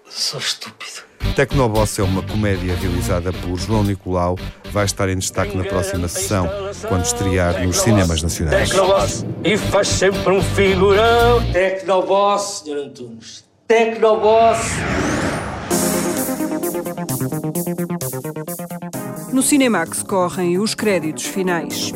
sou 0.09 0.41
estúpido. 0.41 1.05
Tecnoboss 1.37 1.99
é 1.99 2.03
uma 2.03 2.23
comédia 2.23 2.75
realizada 2.77 3.31
por 3.31 3.59
João 3.59 3.85
Nicolau. 3.85 4.39
Vai 4.71 4.87
estar 4.87 5.11
em 5.11 5.19
destaque 5.19 5.55
na 5.55 5.65
próxima 5.65 6.09
sessão, 6.09 6.49
quando 6.89 7.05
estrear 7.05 7.63
nos 7.63 7.77
cinemas 7.77 8.23
nacionais. 8.23 8.71
Tecnoboss. 8.71 9.27
E 9.45 9.59
faz 9.59 9.89
sempre 9.89 10.33
um 10.33 10.41
figurão. 10.41 11.45
Tecnoboss, 11.53 12.63
Sr. 12.65 12.87
Antunes. 12.87 13.45
Tecnoboss. 13.69 14.61
No 19.35 19.43
Cinemax 19.43 20.05
correm 20.05 20.59
os 20.59 20.77
créditos 20.77 21.25
finais. 21.25 21.93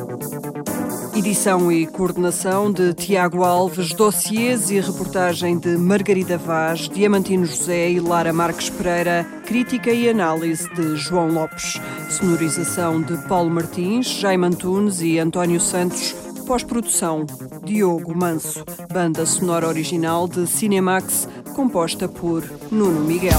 Edição 1.15 1.71
e 1.71 1.87
coordenação 1.87 2.73
de 2.73 2.93
Tiago 2.93 3.45
Alves, 3.45 3.95
dossiês 3.95 4.73
e 4.73 4.81
reportagem 4.81 5.57
de 5.57 5.77
Margarida 5.77 6.37
Vaz, 6.37 6.89
Diamantino 6.89 7.47
José 7.47 7.93
e 7.93 8.01
Lara 8.01 8.33
Marques 8.33 8.69
Pereira, 8.71 9.25
crítica 9.47 9.93
e 9.93 10.09
análise 10.09 10.69
de 10.75 10.97
João 10.97 11.33
Lopes, 11.33 11.81
sonorização 12.11 13.01
de 13.01 13.17
Paulo 13.29 13.51
Martins, 13.51 14.09
Jaime 14.09 14.47
Antunes 14.47 15.01
e 15.01 15.21
António 15.21 15.61
Santos, 15.61 16.17
Pós-produção: 16.45 17.25
Diogo 17.63 18.19
Manso. 18.19 18.65
Banda 18.93 19.25
sonora 19.25 19.69
original 19.69 20.27
de 20.27 20.45
Cinemax, 20.45 21.29
composta 21.55 22.09
por 22.09 22.43
Nuno 22.73 23.05
Miguel. 23.05 23.39